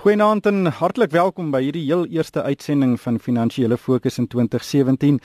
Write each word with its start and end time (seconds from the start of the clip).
Goeienaand 0.00 0.46
en 0.48 0.70
hartlik 0.72 1.10
welkom 1.12 1.50
by 1.52 1.58
hierdie 1.60 1.82
heel 1.84 2.06
eerste 2.08 2.40
uitsending 2.40 2.94
van 3.02 3.18
Finansiële 3.20 3.76
Fokus 3.76 4.16
in 4.16 4.30
2017. 4.32 5.18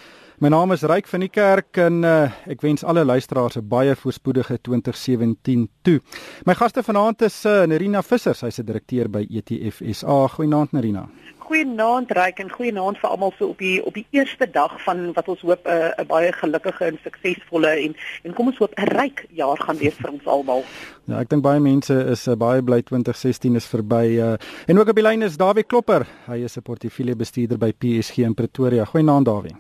My 0.44 0.50
naam 0.52 0.76
is 0.76 0.84
Ryk 0.84 1.08
van 1.08 1.24
die 1.24 1.30
Kerk 1.32 1.80
en 1.80 2.02
uh, 2.04 2.34
ek 2.52 2.60
wens 2.60 2.84
alle 2.84 3.06
luisteraars 3.08 3.56
'n 3.56 3.70
baie 3.72 3.96
voorspoedige 3.96 4.58
2017 4.68 5.70
toe. 5.82 6.02
My 6.44 6.58
gaste 6.60 6.84
vanaand 6.84 7.24
is 7.24 7.46
uh, 7.46 7.64
Nerina 7.64 8.02
Visser, 8.04 8.36
sy's 8.36 8.60
'n 8.60 8.66
direkteur 8.68 9.08
by 9.08 9.24
ETF 9.24 9.80
SA. 9.96 10.28
Goeienaand 10.36 10.76
Nerina. 10.76 11.08
Goeienaand 11.46 12.10
Ryk 12.18 12.40
en 12.42 12.48
goeienaand 12.50 12.98
vir 12.98 13.12
almal 13.14 13.34
so 13.38 13.52
op 13.54 13.60
die 13.62 13.78
op 13.86 13.94
die 13.94 14.06
eerste 14.18 14.48
dag 14.50 14.72
van 14.82 15.12
wat 15.14 15.28
ons 15.30 15.42
hoop 15.46 15.68
'n 15.68 15.70
uh, 15.70 16.02
'n 16.02 16.08
baie 16.10 16.32
gelukkige 16.34 16.86
en 16.86 16.98
suksesvolle 17.04 17.70
en 17.86 17.96
en 18.24 18.34
kom 18.34 18.48
ons 18.48 18.58
hoop 18.58 18.74
'n 18.74 18.90
ryk 18.98 19.26
jaar 19.30 19.58
gaan 19.58 19.78
wees 19.78 19.94
vir 19.94 20.12
ons 20.12 20.26
almal. 20.26 20.64
Ja, 21.10 21.20
ek 21.20 21.30
dink 21.30 21.44
baie 21.44 21.60
mense 21.60 21.94
is 21.94 22.28
uh, 22.28 22.34
baie 22.34 22.62
bly 22.62 22.82
2016 22.82 23.56
is 23.56 23.68
verby. 23.68 24.18
Uh, 24.18 24.34
en 24.66 24.80
ook 24.80 24.90
op 24.90 24.96
die 24.96 25.04
lyn 25.04 25.22
is 25.22 25.38
Dawie 25.38 25.64
Klopper. 25.64 26.08
Hy 26.26 26.44
is 26.44 26.58
'n 26.58 26.62
portefeuljebestuurder 26.62 27.58
by 27.58 27.72
PSG 27.74 28.18
in 28.18 28.34
Pretoria. 28.34 28.86
Goeienaand 28.86 29.26
Dawie. 29.26 29.56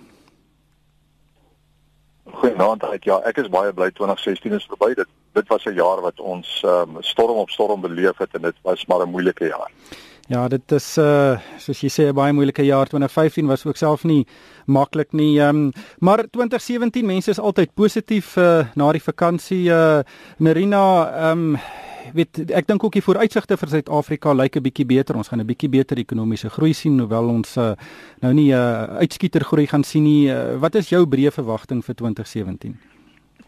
Goeienaand 2.25 2.83
Ryk. 2.83 3.03
Ja, 3.03 3.21
ek 3.25 3.37
is 3.37 3.49
baie 3.49 3.73
bly 3.73 3.91
2016 3.91 4.51
is 4.51 4.65
verby. 4.65 4.95
Dit 4.95 5.07
dit 5.33 5.47
was 5.47 5.65
'n 5.65 5.73
jaar 5.73 6.01
wat 6.01 6.19
ons 6.19 6.63
um, 6.65 6.97
storm 6.99 7.37
op 7.37 7.49
storm 7.49 7.81
beleef 7.81 8.17
het 8.17 8.33
en 8.33 8.41
dit 8.41 8.55
was 8.61 8.85
maar 8.85 9.05
'n 9.05 9.11
moeilike 9.11 9.45
jaar. 9.47 9.71
Ja, 10.25 10.47
dit 10.49 10.71
is 10.73 10.85
uh 10.97 11.37
soos 11.61 11.83
jy 11.83 11.89
sê 11.93 12.03
'n 12.09 12.15
baie 12.17 12.33
moeilike 12.33 12.65
jaar. 12.65 12.87
2015 12.89 13.45
was 13.45 13.65
ook 13.65 13.77
self 13.77 14.03
nie 14.03 14.25
maklik 14.65 15.13
nie. 15.13 15.39
Ehm 15.39 15.55
um, 15.55 15.71
maar 15.99 16.25
2017 16.29 17.05
mense 17.05 17.29
is 17.29 17.39
altyd 17.39 17.73
positief 17.75 18.35
uh 18.37 18.65
na 18.75 18.91
die 18.91 19.01
vakansie 19.01 19.69
uh 19.69 20.01
Marina 20.37 21.11
ehm 21.13 21.53
um, 21.53 21.57
weet 22.13 22.51
ek 22.51 22.67
dink 22.67 22.83
ook 22.83 22.93
die 22.93 23.05
vooruitsigte 23.05 23.57
vir 23.57 23.69
Suid-Afrika 23.69 24.33
lyk 24.33 24.55
'n 24.57 24.63
bietjie 24.63 24.85
beter. 24.85 25.15
Ons 25.15 25.27
gaan 25.27 25.41
'n 25.41 25.45
bietjie 25.45 25.69
beter 25.69 25.97
ekonomiese 25.97 26.49
groei 26.49 26.73
sien 26.73 26.99
hoewel 26.99 27.29
ons 27.29 27.57
uh, 27.57 27.75
nou 28.21 28.33
nie 28.33 28.51
'n 28.51 28.57
uh, 28.57 28.97
uitskieter 29.01 29.43
groei 29.43 29.67
gaan 29.67 29.83
sien 29.83 30.03
nie. 30.03 30.29
Uh, 30.29 30.57
wat 30.57 30.75
is 30.75 30.89
jou 30.89 31.05
breë 31.05 31.31
verwagting 31.31 31.85
vir 31.85 31.95
2017? 31.95 32.94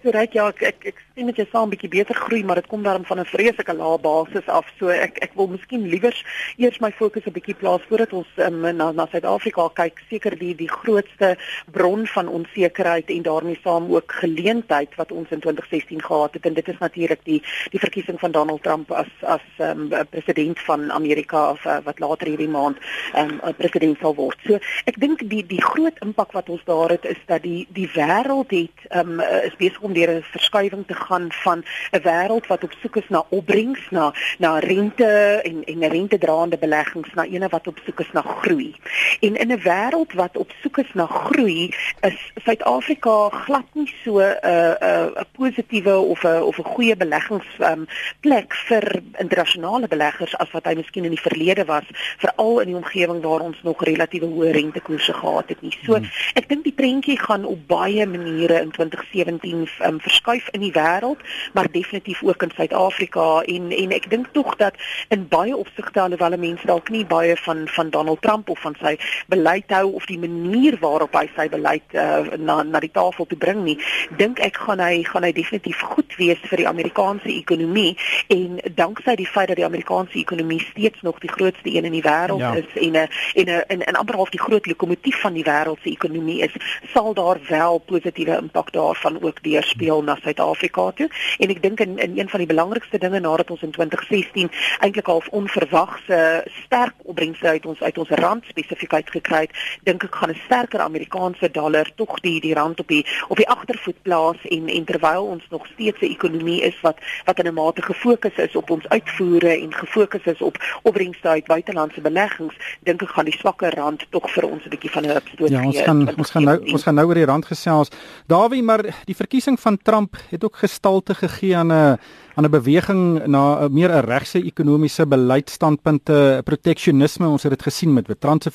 So 0.04 0.12
reg 0.14 0.36
ja, 0.38 0.44
ek 0.54 0.60
ek, 0.62 0.84
ek 0.92 1.00
sien 1.16 1.26
met 1.26 1.40
jou 1.40 1.46
saam 1.50 1.66
'n 1.68 1.74
bietjie 1.74 1.90
beter 1.90 2.14
groei, 2.16 2.44
maar 2.46 2.60
dit 2.62 2.68
kom 2.70 2.84
daarom 2.84 3.06
van 3.06 3.20
'n 3.20 3.26
vreeslike 3.26 3.74
lae 3.74 3.98
basis 3.98 4.46
af. 4.48 4.66
So 4.78 4.90
ek 4.90 5.18
ek 5.26 5.32
wil 5.34 5.48
miskien 5.48 5.90
liewer 5.90 6.14
eers 6.58 6.78
my 6.80 6.92
fokus 6.92 7.26
'n 7.26 7.34
bietjie 7.34 7.56
plaas 7.58 7.82
voordat 7.90 8.14
ons 8.14 8.28
um, 8.38 8.62
na 8.62 8.92
na 8.92 9.08
Suid-Afrika 9.08 9.70
kyk. 9.74 9.98
Seker 10.10 10.38
die 10.38 10.54
die 10.56 10.70
grootste 10.70 11.38
bron 11.72 12.06
van 12.06 12.28
onsekerheid 12.28 13.10
en 13.10 13.24
daarmee 13.24 13.60
saam 13.64 13.90
ook 13.90 14.12
geleentheid 14.12 14.96
wat 14.96 15.12
ons 15.12 15.30
in 15.32 15.40
2016 15.40 16.04
gehad 16.04 16.34
het 16.34 16.46
en 16.46 16.54
dit 16.54 16.68
is 16.68 16.78
natuurlik 16.80 17.24
die 17.24 17.42
die 17.72 17.80
verkiesing 17.80 18.20
van 18.20 18.32
Donald 18.32 18.64
Trump 18.64 18.92
as 18.92 19.10
as 19.22 19.42
um, 19.58 19.90
president 20.10 20.60
van 20.60 20.92
Amerika 20.92 21.52
of 21.52 21.66
uh, 21.66 21.80
wat 21.84 22.00
later 22.00 22.28
hierdie 22.28 22.50
maand 22.50 22.78
um, 23.16 23.42
president 23.58 23.98
sal 24.00 24.14
word. 24.14 24.38
So 24.46 24.60
ek 24.86 25.00
dink 25.00 25.26
die 25.30 25.46
die 25.46 25.62
groot 25.62 25.98
impak 26.06 26.32
wat 26.32 26.50
ons 26.50 26.62
daar 26.66 26.90
het 26.90 27.06
is 27.06 27.22
dat 27.26 27.42
die 27.42 27.66
die 27.70 27.90
wêreld 27.98 28.52
het 28.54 28.78
um, 28.94 29.20
is 29.20 29.58
besig 29.58 29.87
om 29.88 29.94
deur 29.94 30.12
'n 30.16 30.24
verskuiwing 30.36 30.84
te 30.88 30.98
gaan 31.06 31.32
van 31.44 31.64
'n 31.92 32.02
wêreld 32.04 32.48
wat 32.48 32.64
op 32.64 32.74
soek 32.82 32.96
is 32.96 33.10
na 33.10 33.24
opbrengs, 33.30 33.84
na 33.90 34.14
na 34.38 34.60
rente 34.60 35.40
en 35.44 35.64
en 35.64 35.90
rentedraande 35.90 36.58
beleggings, 36.58 37.14
na 37.14 37.24
ene 37.26 37.48
wat 37.50 37.68
op 37.68 37.80
soek 37.86 38.00
is 38.00 38.12
na 38.12 38.22
groei. 38.22 38.76
En 39.20 39.36
in 39.36 39.52
'n 39.52 39.62
wêreld 39.62 40.14
wat 40.14 40.38
op 40.38 40.52
soek 40.62 40.78
is 40.78 40.94
na 40.94 41.06
groei, 41.06 41.74
is 42.02 42.32
Suid-Afrika 42.44 43.30
glad 43.30 43.66
nie 43.74 43.94
so 44.04 44.20
'n 44.20 44.38
uh, 44.44 44.76
'n 44.80 44.84
uh, 44.84 45.22
'n 45.22 45.26
positiewe 45.32 45.96
of 45.98 46.24
'n 46.24 46.42
of 46.42 46.58
'n 46.58 46.64
goeie 46.74 46.96
beleggings 46.96 47.48
um, 47.60 47.88
plek 48.20 48.54
vir 48.54 49.02
internasionale 49.18 49.88
beleggers 49.88 50.38
as 50.38 50.52
wat 50.52 50.66
hy 50.66 50.76
miskien 50.76 51.04
in 51.04 51.16
die 51.16 51.22
verlede 51.22 51.66
was, 51.66 51.86
veral 52.18 52.60
in 52.60 52.68
die 52.68 52.76
omgewing 52.76 53.22
waar 53.22 53.40
ons 53.40 53.58
nog 53.64 53.84
relatiewe 53.84 54.26
hoë 54.26 54.52
rentekoerse 54.52 55.14
gehad 55.14 55.50
het 55.50 55.62
nie. 55.62 55.74
So 55.86 55.96
hmm. 55.96 56.10
ek 56.34 56.50
dink 56.50 56.64
die 56.64 56.76
prentjie 56.76 57.20
gaan 57.20 57.46
op 57.46 57.68
baie 57.68 58.06
maniere 58.08 58.62
in 58.62 58.72
2017 58.72 59.68
um, 59.86 60.00
verskuif 60.02 60.50
in 60.52 60.62
die 60.62 60.72
wêreld, 60.72 61.22
maar 61.54 61.72
definitief 61.72 62.24
ook 62.24 62.44
in 62.44 62.52
Suid-Afrika. 62.56 63.42
En 63.42 63.72
en 63.72 63.92
ek 63.92 64.10
dink 64.10 64.28
tog 64.32 64.56
dat 64.56 64.76
in 65.10 65.28
baie 65.28 65.56
opsigte 65.56 66.02
alhoewel 66.02 66.38
mense 66.38 66.66
dalk 66.68 66.90
nie 66.90 67.06
baie 67.06 67.38
van 67.38 67.68
van 67.68 67.90
Donald 67.90 68.22
Trump 68.22 68.50
of 68.50 68.60
van 68.62 68.76
sy 68.82 68.98
beleid 69.28 69.72
hou 69.72 69.92
of 69.94 70.06
die 70.06 70.20
manier 70.20 70.78
waarop 70.80 71.16
hy 71.16 71.30
sy 71.36 71.50
beleid 71.50 71.94
uh, 71.94 72.26
na 72.38 72.64
na 72.64 72.80
die 72.80 72.92
tafel 72.92 73.26
toe 73.26 73.38
bring 73.38 73.64
nie, 73.64 73.78
dink 74.18 74.40
ek 74.40 74.58
gaan 74.68 74.80
hy 74.84 75.04
gaan 75.04 75.24
hy 75.24 75.32
definitief 75.32 75.82
goed 75.94 76.16
wees 76.18 76.42
vir 76.50 76.64
die 76.64 76.68
Amerikaanse 76.68 77.30
ekonomie. 77.32 77.98
En 78.34 78.60
danksy 78.76 79.16
die 79.16 79.28
feit 79.30 79.48
dat 79.48 79.60
die 79.62 79.68
Amerikaanse 79.68 80.18
ekonomie 80.20 80.60
steeds 80.72 81.02
nog 81.02 81.20
die 81.20 81.32
grootste 81.32 81.74
een 81.74 81.86
in 81.86 81.96
die 81.96 82.06
wêreld 82.06 82.44
ja. 82.44 82.54
is 82.56 82.70
en 82.76 82.96
'n 82.98 83.08
en 83.36 83.46
'n 83.46 83.64
en, 83.68 83.82
en 83.82 83.96
amper 83.96 84.16
half 84.16 84.30
die 84.30 84.42
groot 84.42 84.66
lokomotief 84.66 85.22
van 85.22 85.34
die 85.34 85.44
wêreld 85.44 85.82
se 85.84 85.90
ekonomie 85.90 86.42
is, 86.42 86.54
sal 86.94 87.14
daar 87.14 87.40
wel 87.50 87.78
positiewe 87.78 88.38
impak 88.38 88.72
daarvan 88.72 89.22
ook 89.22 89.44
deur 89.44 89.64
speel 89.68 90.04
na 90.04 90.18
Suid-Afrika 90.22 90.92
toe. 90.92 91.10
En 91.38 91.54
ek 91.54 91.62
dink 91.62 91.84
in, 91.84 91.98
in 91.98 92.18
een 92.20 92.30
van 92.30 92.44
die 92.44 92.50
belangrikste 92.50 92.98
dinge 92.98 93.20
nadat 93.20 93.52
ons 93.52 93.62
in 93.62 93.72
2016 93.72 94.52
eintlik 94.80 95.06
half 95.06 95.28
onverwagse 95.28 96.20
sterk 96.64 96.96
opbrengste 97.04 97.48
uit 97.48 97.66
ons 97.66 97.82
uit 97.82 97.98
ons 97.98 98.10
rand 98.22 98.46
spesifiekheid 98.48 99.10
gekry 99.10 99.42
het, 99.48 99.56
dink 99.84 100.04
ek 100.04 100.16
gaan 100.16 100.32
'n 100.32 100.42
sterker 100.46 100.80
Amerikaanse 100.80 101.52
dollar 101.52 101.90
tog 101.96 102.20
die 102.20 102.40
die 102.42 102.54
rand 102.54 102.80
op 102.80 102.88
die 102.88 103.06
op 103.28 103.38
die 103.38 103.50
agtervoet 103.50 104.02
plaas 104.02 104.40
en 104.44 104.70
en 104.70 104.84
terwyl 104.86 105.24
ons 105.24 105.44
nog 105.50 105.66
steeds 105.74 106.02
'n 106.02 106.12
ekonomie 106.12 106.62
is 106.62 106.78
wat 106.82 106.98
wat 107.26 107.40
in 107.40 107.48
'n 107.48 107.54
mate 107.54 107.82
gefokus 107.82 108.36
is 108.36 108.56
op 108.56 108.70
ons 108.70 108.88
uitvoere 108.88 109.60
en 109.60 109.74
gefokus 109.74 110.24
is 110.24 110.42
op 110.42 110.58
opbrengste 110.84 111.28
uit 111.28 111.46
buitelandse 111.46 112.02
beleggings, 112.02 112.56
dink 112.80 113.02
ek 113.02 113.10
gaan 113.10 113.26
die 113.26 113.38
swakker 113.38 113.76
rand 113.76 114.06
tog 114.10 114.30
vir 114.32 114.46
ons 114.50 114.66
'n 114.66 114.70
bietjie 114.70 114.92
van 114.92 115.04
'n 115.04 115.10
hupstoot 115.10 115.50
gee. 115.50 115.58
Ja, 115.58 115.66
ons 115.66 115.82
gaan 115.82 116.16
ons 116.18 116.32
gaan 116.32 116.44
nou 116.44 116.58
ons 116.72 116.84
gaan 116.84 116.96
nou 116.96 117.08
oor 117.08 117.14
die 117.14 117.26
rand 117.26 117.46
gesels. 117.46 117.90
Dawie, 118.28 118.64
maar 118.64 118.84
die 119.06 119.16
verkiesing 119.16 119.57
van 119.58 119.78
Trump 119.78 120.16
het 120.30 120.44
ook 120.44 120.58
gestalte 120.58 121.16
gegee 121.16 121.58
aan 121.58 121.72
'n 121.72 121.98
aan 122.36 122.46
'n 122.46 122.50
beweging 122.50 123.26
na 123.26 123.66
'n 123.66 123.74
meer 123.74 123.90
'n 123.90 124.06
regse 124.06 124.44
ekonomiese 124.44 125.08
beleidsstandpunte, 125.08 126.42
proteksionisme. 126.44 127.28
Ons 127.28 127.44
het 127.44 127.52
dit 127.52 127.64
gesien 127.64 127.94
met 127.94 128.06
Trump 128.20 128.44
se 128.44 128.52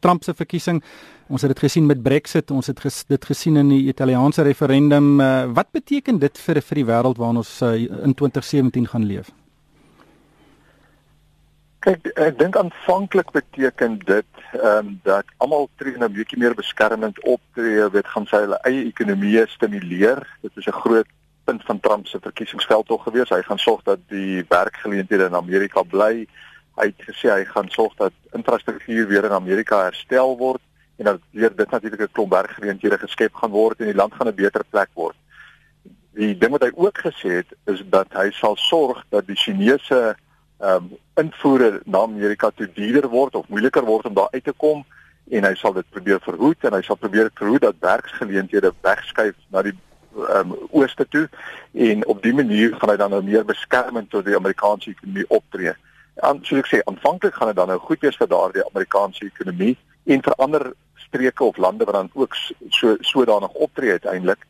Trump 0.00 0.24
se 0.24 0.34
verkiesing. 0.34 0.82
Ons 1.28 1.42
het 1.42 1.50
dit 1.50 1.58
gesien 1.58 1.86
met 1.86 2.02
Brexit, 2.02 2.50
ons 2.50 2.66
het 2.66 2.80
ges, 2.80 3.04
dit 3.06 3.24
gesien 3.24 3.56
in 3.56 3.68
die 3.68 3.88
Italiaanse 3.88 4.42
referendum. 4.42 5.20
Uh, 5.20 5.44
wat 5.52 5.70
beteken 5.70 6.18
dit 6.18 6.38
vir 6.38 6.62
vir 6.62 6.74
die 6.74 6.84
wêreld 6.84 7.18
waarin 7.18 7.36
ons 7.36 7.62
uh, 7.62 7.74
in 7.74 8.14
2017 8.14 8.86
gaan 8.86 9.04
leef? 9.04 9.45
Kyk, 11.86 12.08
ek 12.18 12.38
dink 12.40 12.56
aanvanklik 12.58 13.28
beteken 13.30 14.00
dit 14.08 14.38
ehm 14.58 14.78
um, 14.78 14.88
dat 15.06 15.28
almal 15.44 15.68
tree 15.78 15.94
nou 15.94 16.08
'n 16.08 16.16
bietjie 16.16 16.38
meer 16.38 16.54
beskermend 16.58 17.20
optree, 17.22 17.84
weet 17.94 18.08
gaan 18.14 18.26
sy 18.26 18.40
hulle 18.42 18.58
eie 18.66 18.80
ekonomie 18.88 19.44
stimuleer. 19.46 20.18
Dit 20.42 20.56
is 20.56 20.66
'n 20.66 20.80
groot 20.82 21.06
punt 21.44 21.62
van 21.68 21.80
Trump 21.80 22.06
se 22.06 22.18
verkiesingsveld 22.18 22.86
tog 22.86 23.02
gewees. 23.02 23.30
Hy 23.30 23.42
gaan 23.42 23.58
sorg 23.58 23.82
dat 23.82 24.02
die 24.08 24.44
werkgeleenthede 24.48 25.30
in 25.30 25.38
Amerika 25.38 25.82
bly. 25.82 26.26
Hy 26.74 26.86
het 26.90 27.06
gesê 27.06 27.30
hy 27.30 27.44
gaan 27.44 27.70
sorg 27.70 27.94
dat 27.94 28.12
infrastruktuur 28.32 29.06
weer 29.06 29.24
in 29.24 29.38
Amerika 29.38 29.82
herstel 29.82 30.36
word 30.36 30.62
en 30.98 31.04
dat 31.04 31.20
weer 31.30 31.56
dit 31.56 31.70
natuurlik 31.70 32.00
'n 32.00 32.12
klomp 32.12 32.32
werkgeleenthede 32.32 32.98
geskep 32.98 33.34
gaan 33.34 33.50
word 33.50 33.80
en 33.80 33.86
die 33.86 34.00
land 34.02 34.14
gaan 34.14 34.26
'n 34.26 34.34
beter 34.34 34.64
plek 34.70 34.90
word. 34.94 35.16
Die 36.14 36.38
ding 36.38 36.50
wat 36.50 36.62
hy 36.62 36.72
ook 36.74 36.98
gesê 36.98 37.30
het 37.30 37.50
is 37.64 37.82
dat 37.84 38.06
hy 38.10 38.30
sal 38.30 38.56
sorg 38.56 39.04
dat 39.08 39.26
die 39.26 39.36
Chinese 39.36 40.16
ehm 40.58 40.84
um, 40.84 40.92
invoere 41.16 41.80
na 41.84 42.02
Amerika 42.04 42.50
toe 42.50 42.68
duurder 42.74 43.08
word 43.08 43.34
of 43.34 43.48
moeiliker 43.48 43.84
word 43.84 44.06
om 44.06 44.14
daar 44.14 44.28
uit 44.32 44.44
te 44.44 44.52
kom 44.52 44.84
en 45.30 45.44
hy 45.44 45.54
sal 45.54 45.72
dit 45.72 45.88
probeer 45.90 46.20
verhoed 46.20 46.64
en 46.64 46.76
hy 46.76 46.82
sal 46.82 46.96
probeer 46.96 47.30
verhoed 47.34 47.64
dat 47.64 47.80
werksgeleenthede 47.80 48.72
wegskuif 48.80 49.36
na 49.50 49.62
die 49.66 49.74
ehm 50.16 50.52
um, 50.52 50.68
ooste 50.70 51.04
toe 51.08 51.26
en 51.72 52.06
op 52.06 52.22
dië 52.22 52.32
manier 52.32 52.76
gaan 52.76 52.92
hy 52.94 52.96
dan 52.96 53.10
nou 53.10 53.22
meer 53.24 53.44
beskermend 53.44 54.10
tot 54.10 54.24
die 54.24 54.36
Amerikaanse 54.36 54.90
ekonomie 54.90 55.28
optree. 55.28 55.74
En 56.24 56.40
soos 56.42 56.62
ek 56.62 56.70
sê, 56.70 56.80
aanvanklik 56.88 57.34
gaan 57.36 57.52
dit 57.52 57.58
dan 57.58 57.68
nou 57.68 57.78
goed 57.84 58.00
wees 58.00 58.16
vir 58.16 58.30
daardie 58.32 58.64
Amerikaanse 58.64 59.26
ekonomie 59.26 59.74
en 60.06 60.22
vir 60.24 60.38
ander 60.40 60.70
streke 61.06 61.44
of 61.44 61.60
lande 61.60 61.84
wat 61.84 61.98
dan 61.98 62.10
ook 62.14 62.36
so 62.70 62.96
sodanig 63.00 63.52
optree 63.52 63.90
uiteindelik. 63.98 64.46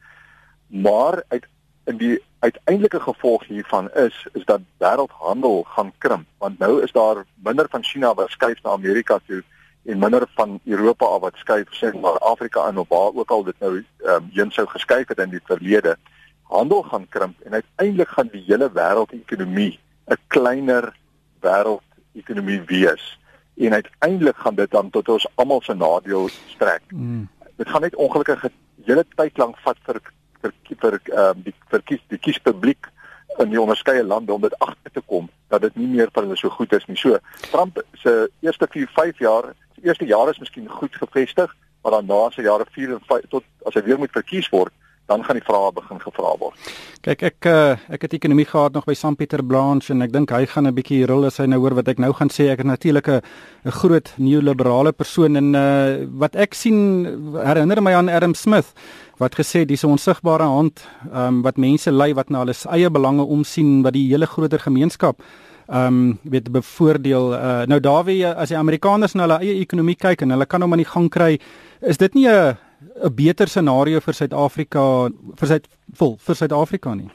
Maar 0.66 1.22
uit 1.28 1.46
in 1.86 1.96
die 1.96 2.22
uiteindelike 2.38 3.00
gevolg 3.00 3.44
hiervan 3.46 3.90
is 3.94 4.26
is 4.32 4.44
dat 4.44 4.60
wêreldhandel 4.82 5.62
gaan 5.74 5.92
krimp 5.98 6.26
want 6.38 6.58
nou 6.58 6.82
is 6.82 6.92
daar 6.92 7.24
minder 7.34 7.66
van 7.70 7.84
China 7.84 8.14
wat 8.14 8.30
skuif 8.30 8.62
na 8.62 8.70
Amerika 8.70 9.18
toe 9.26 9.42
en 9.84 9.98
minder 9.98 10.26
van 10.34 10.60
Europa 10.64 11.06
af 11.06 11.20
wat 11.20 11.36
skuif 11.36 11.70
sê 11.78 11.92
maar 12.00 12.18
Afrika 12.18 12.68
in 12.68 12.78
of 12.78 12.88
waar 12.88 13.14
ook 13.14 13.30
al 13.30 13.44
dit 13.44 13.58
nou 13.58 13.72
ehm 13.76 14.14
um, 14.14 14.30
heen 14.32 14.50
sou 14.50 14.66
geskuif 14.66 15.08
het 15.08 15.18
in 15.18 15.30
die 15.30 15.44
verlede 15.44 15.96
handel 16.42 16.82
gaan 16.82 17.08
krimp 17.08 17.40
en 17.40 17.52
uiteindelik 17.52 18.08
gaan 18.08 18.28
die 18.32 18.44
hele 18.46 18.70
wêreldekonomie 18.72 19.78
'n 20.06 20.18
kleiner 20.26 20.94
wêreldekonomie 21.40 22.62
wees 22.66 23.18
en 23.56 23.72
uiteindelik 23.72 24.36
gaan 24.36 24.54
dit 24.54 24.70
dan 24.70 24.90
tot 24.90 25.08
ons 25.08 25.26
almal 25.34 25.60
se 25.60 25.74
nadeel 25.74 26.28
strek. 26.28 26.82
Mm. 26.88 27.28
Dit 27.56 27.68
gaan 27.68 27.80
net 27.80 27.94
ongelukkig 27.94 28.44
hele 28.84 29.04
tyd 29.16 29.38
lank 29.38 29.56
vat 29.64 29.78
vir 29.88 30.00
vir 30.42 30.52
vir 30.82 31.00
ehm 31.00 31.36
um, 31.36 31.42
die 31.46 31.54
verkies 31.72 32.02
die 32.08 32.18
kiespubliek 32.18 32.90
in 33.38 33.50
die 33.52 33.60
onderskeie 33.60 34.04
lande 34.04 34.32
om 34.32 34.40
dit 34.40 34.54
agter 34.58 34.92
te 34.92 35.02
kom 35.06 35.28
dat 35.52 35.62
dit 35.66 35.76
nie 35.76 35.88
meer 35.98 36.10
vir 36.12 36.24
hulle 36.24 36.38
so 36.40 36.50
goed 36.50 36.72
is 36.72 36.86
nie. 36.88 36.96
So 36.96 37.18
Trump 37.50 37.82
se 38.02 38.30
eerste 38.40 38.68
4, 38.70 38.88
5 38.94 39.18
jaar, 39.18 39.52
die 39.76 39.86
eerste 39.90 40.08
jaar 40.08 40.30
is 40.30 40.40
miskien 40.42 40.68
goed 40.68 40.96
gevestig, 40.96 41.52
maar 41.82 41.98
dan 41.98 42.10
na 42.10 42.24
sy 42.34 42.46
jare 42.46 42.66
4 42.72 42.96
en 42.96 43.06
5 43.06 43.30
tot 43.30 43.44
as 43.68 43.76
hy 43.78 43.84
weer 43.86 43.98
moet 43.98 44.14
verkies 44.14 44.48
word, 44.50 44.72
dan 45.06 45.22
gaan 45.24 45.38
die 45.38 45.44
vrae 45.46 45.70
begin 45.74 46.00
gevra 46.02 46.32
word. 46.40 46.70
Kyk 47.06 47.22
ek 47.28 47.46
uh, 47.46 47.76
ek 47.94 48.08
het 48.08 48.16
ekonomie 48.18 48.48
gehad 48.48 48.74
nog 48.74 48.88
by 48.88 48.96
St 48.98 49.14
Pieter 49.18 49.44
Blanche 49.46 49.92
en 49.94 50.02
ek 50.02 50.10
dink 50.14 50.34
hy 50.34 50.42
gaan 50.50 50.66
'n 50.66 50.74
bietjie 50.74 51.06
rol 51.06 51.28
as 51.28 51.38
hy 51.38 51.46
nou 51.46 51.60
hoor 51.62 51.76
wat 51.78 51.88
ek 51.92 52.02
nou 52.02 52.10
gaan 52.12 52.32
sê. 52.32 52.50
Ek 52.50 52.64
is 52.64 52.66
natuurlik 52.66 53.08
'n 53.08 53.22
groot 53.70 54.10
neoliberale 54.18 54.92
persoon 54.92 55.36
en 55.36 55.54
uh, 55.54 56.02
wat 56.18 56.34
ek 56.34 56.54
sien 56.54 57.06
herinner 57.38 57.82
my 57.82 57.94
aan 57.94 58.10
Adam 58.10 58.34
Smith 58.34 58.74
wat 59.18 59.34
gesê 59.34 59.64
dis 59.64 59.84
'n 59.84 59.90
onsigbare 59.96 60.42
hand 60.44 60.84
um, 61.12 61.42
wat 61.42 61.56
mense 61.56 61.90
lei 61.90 62.14
wat 62.14 62.30
na 62.30 62.38
hulle 62.38 62.54
eie 62.70 62.90
belange 62.90 63.22
omsien 63.22 63.82
wat 63.82 63.92
die 63.92 64.08
hele 64.08 64.26
groter 64.26 64.58
gemeenskap 64.58 65.22
ehm 65.68 65.86
um, 65.86 66.18
weet 66.22 66.52
bevoordeel 66.52 67.34
uh, 67.34 67.66
nou 67.66 67.80
Dawie 67.80 68.26
as 68.26 68.48
die 68.48 68.58
Amerikaners 68.58 69.14
na 69.14 69.22
hulle 69.22 69.40
eie 69.40 69.60
ekonomie 69.60 69.96
kyk 69.96 70.22
en 70.22 70.30
hulle 70.30 70.46
kan 70.46 70.62
hom 70.62 70.72
aan 70.72 70.84
die 70.84 70.92
gang 70.94 71.10
kry 71.10 71.38
is 71.80 71.98
dit 71.98 72.14
nie 72.14 72.28
'n 72.28 72.56
'n 73.04 73.14
beter 73.14 73.48
scenario 73.48 74.00
vir 74.00 74.14
Suid-Afrika 74.14 75.10
vir 75.36 75.48
sy 75.48 75.58
vol 75.98 76.16
vir 76.16 76.34
Suid-Afrika 76.34 76.94
nie. 76.94 77.10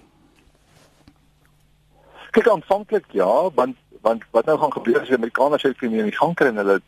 Kyk 2.31 2.47
aanvanklik 2.47 3.05
ja, 3.13 3.49
want 3.55 3.77
want 4.01 4.23
wat 4.31 4.45
nou 4.45 4.57
gaan 4.59 4.73
gebeur 4.73 4.99
as 4.99 5.07
die 5.07 5.17
Amerikaners 5.17 5.65
uit 5.65 5.77
vir 5.77 5.89
die 5.89 6.11
gang 6.17 6.35
kry 6.35 6.47
en 6.47 6.61
hulle 6.61 6.81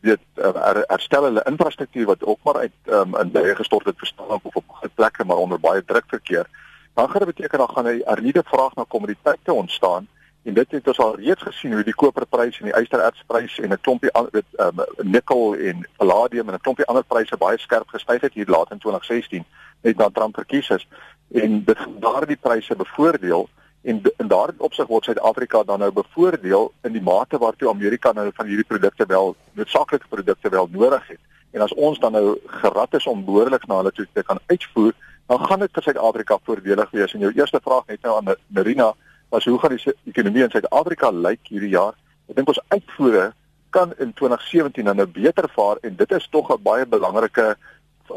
weet 0.00 0.20
er, 0.34 0.84
herstel 0.88 1.24
hulle 1.24 1.44
infrastruktuur 1.48 2.06
wat 2.06 2.24
ook 2.24 2.38
maar 2.42 2.56
uit 2.64 2.92
um, 2.92 3.16
in 3.16 3.32
baie 3.32 3.54
gestort 3.56 3.86
het 3.86 3.98
verstaan 3.98 4.40
of 4.42 4.54
op 4.54 4.64
groot 4.68 4.94
plekke 4.94 5.24
maar 5.24 5.36
onder 5.36 5.60
baie 5.60 5.84
druk 5.84 6.04
verkeer. 6.06 6.46
Dan 6.94 7.08
gaan 7.10 7.24
dit 7.24 7.34
beteken 7.34 7.58
dan 7.58 7.70
gaan 7.74 7.88
'n 7.88 8.02
hernieude 8.04 8.42
vraag 8.44 8.74
na 8.74 8.84
kommoditeite 8.88 9.52
ontstaan 9.52 10.08
En 10.42 10.54
dit 10.54 10.70
het 10.70 10.86
ons 10.86 10.98
al 10.98 11.16
reeds 11.16 11.42
gesien 11.42 11.72
hoe 11.72 11.82
die 11.84 11.94
koperprys 11.94 12.60
en 12.60 12.70
die 12.70 12.76
ysterertsprys 12.80 13.58
en 13.58 13.72
'n 13.72 13.80
klompie 13.80 14.10
weet 14.30 14.44
um, 14.56 14.80
nikkel 14.96 15.54
en 15.54 15.86
palladium 15.96 16.48
en 16.48 16.54
'n 16.54 16.60
klompie 16.60 16.84
ander 16.84 17.04
pryse 17.04 17.36
baie 17.36 17.58
skerp 17.58 17.88
gestyg 17.88 18.20
het 18.20 18.34
hier 18.34 18.48
laat 18.48 18.70
in 18.70 18.78
2016 18.78 19.44
net 19.82 19.96
na 19.96 20.08
Trump 20.08 20.34
verkies 20.34 20.68
is 20.70 20.88
en 21.32 21.64
dit 21.64 21.78
daardie 22.00 22.36
pryse 22.36 22.76
bevoordeel 22.76 23.48
en 23.82 24.02
in 24.16 24.28
daardie 24.28 24.60
opsig 24.60 24.86
word 24.86 25.04
Suid-Afrika 25.04 25.62
dan 25.64 25.78
nou 25.78 25.90
bevoordeel 25.92 26.72
in 26.84 26.92
die 26.92 27.02
mate 27.02 27.38
waartoe 27.38 27.70
Amerika 27.70 28.12
nou 28.12 28.30
van 28.34 28.46
hierdie 28.46 28.66
produkte 28.68 29.06
wel 29.06 29.34
noodsaaklike 29.52 30.08
produkte 30.08 30.48
wel 30.48 30.68
nodig 30.70 31.06
het. 31.08 31.20
En 31.50 31.64
as 31.64 31.74
ons 31.74 31.98
dan 31.98 32.12
nou 32.12 32.38
gerad 32.60 32.94
is 32.94 33.06
om 33.06 33.24
behoorlik 33.24 33.66
na 33.66 33.80
hulle 33.80 33.92
toe 33.92 34.06
te 34.12 34.22
kan 34.22 34.38
uitvoer, 34.46 34.92
dan 35.26 35.46
gaan 35.46 35.64
dit 35.64 35.72
vir 35.72 35.82
Suid-Afrika 35.82 36.38
voordelig 36.44 36.90
wees. 36.90 37.14
En 37.14 37.24
jou 37.24 37.32
eerste 37.32 37.60
vraag 37.62 37.86
net 37.86 38.02
nou 38.02 38.16
aan 38.16 38.34
Marina 38.46 38.92
was 39.30 39.44
hoe 39.44 39.58
gaan 39.58 39.76
die 39.76 39.94
ekonomie 40.04 40.44
in 40.44 40.50
Suid-Afrika 40.50 41.10
lyk 41.10 41.40
hierdie 41.48 41.74
jaar? 41.74 41.96
Ek 42.28 42.36
dink 42.36 42.48
ons 42.48 42.62
uitvoere 42.68 43.30
kan 43.70 43.92
in 43.98 44.12
2017 44.12 44.84
dan 44.84 44.96
nou 44.96 45.06
beter 45.06 45.46
vaar 45.54 45.78
en 45.86 45.96
dit 45.96 46.12
is 46.12 46.28
tog 46.30 46.50
'n 46.50 46.62
baie 46.62 46.86
belangrike 46.86 47.56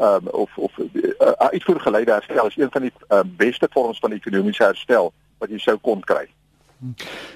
um, 0.00 0.28
of 0.28 0.50
of 0.58 0.78
uh, 0.78 1.30
uitvoergeleide 1.54 2.12
herstel 2.12 2.46
is 2.46 2.56
een 2.56 2.70
van 2.70 2.82
die 2.82 2.92
uh, 3.08 3.20
beste 3.24 3.68
vorms 3.70 3.98
van 3.98 4.12
ekonomiese 4.12 4.64
herstel 4.64 5.12
wat 5.44 5.52
jy 5.52 5.60
sou 5.62 5.76
kon 5.78 6.02
kry. 6.04 6.26